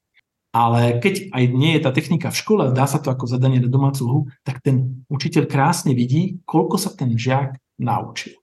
Ale 0.55 1.03
keď 1.03 1.35
aj 1.35 1.45
nie 1.51 1.75
je 1.75 1.83
tá 1.83 1.91
technika 1.91 2.31
v 2.31 2.39
škole, 2.39 2.65
dá 2.71 2.87
sa 2.87 3.03
to 3.03 3.11
ako 3.11 3.27
zadanie 3.27 3.59
na 3.59 3.67
domácu 3.67 4.03
hru, 4.07 4.21
tak 4.47 4.63
ten 4.63 5.03
učiteľ 5.11 5.51
krásne 5.51 5.99
vidí, 5.99 6.39
koľko 6.47 6.79
sa 6.79 6.95
ten 6.95 7.11
žiak 7.19 7.59
naučil. 7.83 8.39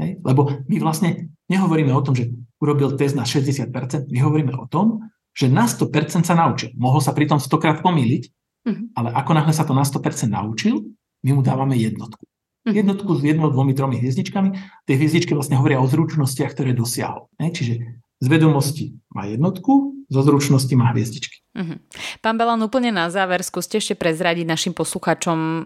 Hej? 0.00 0.20
Lebo 0.24 0.64
my 0.68 0.76
vlastne 0.80 1.32
nehovoríme 1.52 1.92
o 1.92 2.04
tom, 2.04 2.16
že 2.16 2.32
urobil 2.62 2.94
test 2.94 3.18
na 3.18 3.26
60%, 3.26 4.08
my 4.08 4.18
hovoríme 4.22 4.54
o 4.54 4.70
tom, 4.70 5.10
že 5.32 5.48
na 5.48 5.66
100% 5.66 6.22
sa 6.22 6.34
naučil. 6.36 6.70
Mohol 6.76 7.00
sa 7.02 7.12
pritom 7.16 7.40
100 7.40 7.62
krát 7.62 7.78
pomýliť, 7.80 8.22
uh-huh. 8.28 8.84
ale 8.94 9.08
ako 9.16 9.30
náhle 9.34 9.52
sa 9.52 9.64
to 9.66 9.74
na 9.74 9.82
100% 9.82 10.30
naučil, 10.30 10.86
my 11.24 11.30
mu 11.34 11.42
dávame 11.42 11.74
jednotku. 11.74 12.22
Uh-huh. 12.22 12.74
Jednotku 12.76 13.10
s 13.18 13.20
jednou, 13.24 13.50
dvomi, 13.50 13.74
tromi 13.74 13.98
hviezdičkami. 13.98 14.54
Tie 14.86 14.94
hviezdičky 14.94 15.34
vlastne 15.34 15.58
hovoria 15.58 15.82
o 15.82 15.90
zručnostiach, 15.90 16.54
ktoré 16.54 16.76
dosiahol. 16.76 17.26
Ne? 17.42 17.50
Čiže 17.50 17.74
z 18.22 18.26
vedomosti 18.30 18.94
má 19.10 19.26
jednotku, 19.26 20.06
zo 20.06 20.20
zručnosti 20.22 20.70
má 20.78 20.94
hviezdičky. 20.94 21.41
Uh-huh. 21.52 21.76
Pán 22.24 22.40
Belan, 22.40 22.64
úplne 22.64 22.88
na 22.88 23.12
záver 23.12 23.44
skúste 23.44 23.76
ešte 23.76 23.92
prezradiť 23.92 24.48
našim 24.48 24.72
poslucháčom, 24.72 25.38
um, 25.38 25.64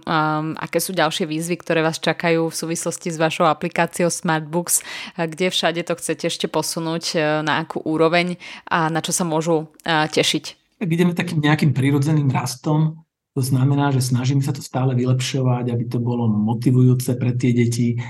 aké 0.58 0.82
sú 0.82 0.90
ďalšie 0.90 1.30
výzvy, 1.30 1.62
ktoré 1.62 1.78
vás 1.78 2.02
čakajú 2.02 2.50
v 2.50 2.58
súvislosti 2.58 3.14
s 3.14 3.22
vašou 3.22 3.46
aplikáciou 3.46 4.10
Smartbooks, 4.10 4.82
kde 5.14 5.46
všade 5.46 5.86
to 5.86 5.94
chcete 5.94 6.26
ešte 6.26 6.46
posunúť, 6.50 7.04
uh, 7.14 7.22
na 7.46 7.62
akú 7.62 7.78
úroveň 7.86 8.34
a 8.66 8.90
na 8.90 8.98
čo 8.98 9.14
sa 9.14 9.22
môžu 9.22 9.70
uh, 9.86 10.10
tešiť. 10.10 10.76
Ideme 10.82 11.14
takým 11.14 11.38
nejakým 11.38 11.70
prírodzeným 11.70 12.34
rastom, 12.34 13.06
to 13.36 13.44
znamená, 13.44 13.94
že 13.94 14.00
snažíme 14.00 14.42
sa 14.42 14.50
to 14.50 14.64
stále 14.64 14.90
vylepšovať, 14.96 15.70
aby 15.70 15.84
to 15.86 16.02
bolo 16.02 16.26
motivujúce 16.26 17.14
pre 17.14 17.36
tie 17.36 17.54
deti, 17.54 18.00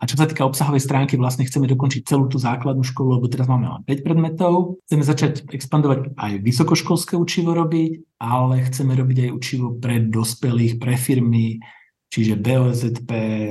a 0.00 0.08
čo 0.08 0.16
sa 0.16 0.24
týka 0.24 0.48
obsahovej 0.48 0.80
stránky, 0.80 1.20
vlastne 1.20 1.44
chceme 1.44 1.68
dokončiť 1.68 2.08
celú 2.08 2.24
tú 2.24 2.40
základnú 2.40 2.80
školu, 2.80 3.20
lebo 3.20 3.28
teraz 3.28 3.44
máme 3.44 3.68
len 3.68 3.84
5 3.84 4.00
predmetov. 4.00 4.80
Chceme 4.88 5.04
začať 5.04 5.44
expandovať 5.52 6.16
aj 6.16 6.32
vysokoškolské 6.40 7.20
učivo 7.20 7.52
robiť, 7.52 8.16
ale 8.16 8.64
chceme 8.64 8.96
robiť 8.96 9.28
aj 9.28 9.30
učivo 9.36 9.76
pre 9.76 10.00
dospelých, 10.00 10.80
pre 10.80 10.96
firmy, 10.96 11.60
čiže 12.08 12.40
BOZP, 12.40 13.10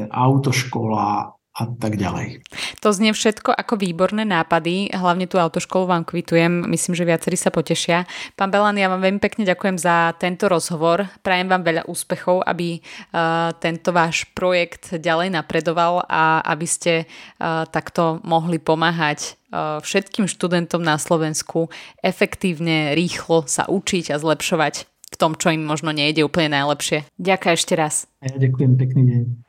autoškola, 0.10 1.39
a 1.60 1.68
tak 1.76 2.00
ďalej. 2.00 2.40
To 2.80 2.96
znie 2.96 3.12
všetko 3.12 3.52
ako 3.52 3.76
výborné 3.76 4.24
nápady, 4.24 4.96
hlavne 4.96 5.28
tú 5.28 5.36
autoškolu 5.36 5.92
vám 5.92 6.04
kvitujem, 6.08 6.64
myslím, 6.72 6.96
že 6.96 7.04
viacerí 7.04 7.36
sa 7.36 7.52
potešia. 7.52 8.08
Pán 8.40 8.48
Belan, 8.48 8.80
ja 8.80 8.88
vám 8.88 9.04
veľmi 9.04 9.20
pekne 9.20 9.44
ďakujem 9.44 9.76
za 9.76 10.16
tento 10.16 10.48
rozhovor, 10.48 11.12
prajem 11.20 11.52
vám 11.52 11.68
veľa 11.68 11.84
úspechov, 11.92 12.48
aby 12.48 12.80
uh, 12.80 13.52
tento 13.60 13.92
váš 13.92 14.24
projekt 14.32 14.96
ďalej 14.96 15.36
napredoval 15.36 16.08
a 16.08 16.40
aby 16.48 16.68
ste 16.68 16.94
uh, 17.04 17.68
takto 17.68 18.24
mohli 18.24 18.56
pomáhať 18.64 19.36
uh, 19.52 19.84
všetkým 19.84 20.32
študentom 20.32 20.80
na 20.80 20.96
Slovensku 20.96 21.68
efektívne, 22.00 22.96
rýchlo 22.96 23.44
sa 23.52 23.68
učiť 23.68 24.16
a 24.16 24.20
zlepšovať 24.22 24.88
v 25.10 25.16
tom, 25.18 25.36
čo 25.36 25.52
im 25.52 25.66
možno 25.66 25.90
nejde 25.92 26.24
úplne 26.24 26.54
najlepšie. 26.54 27.04
Ďakujem 27.18 27.56
ešte 27.58 27.74
raz. 27.76 28.06
Ja 28.24 28.38
ďakujem, 28.38 28.72
pekný 28.78 29.04
deň. 29.10 29.49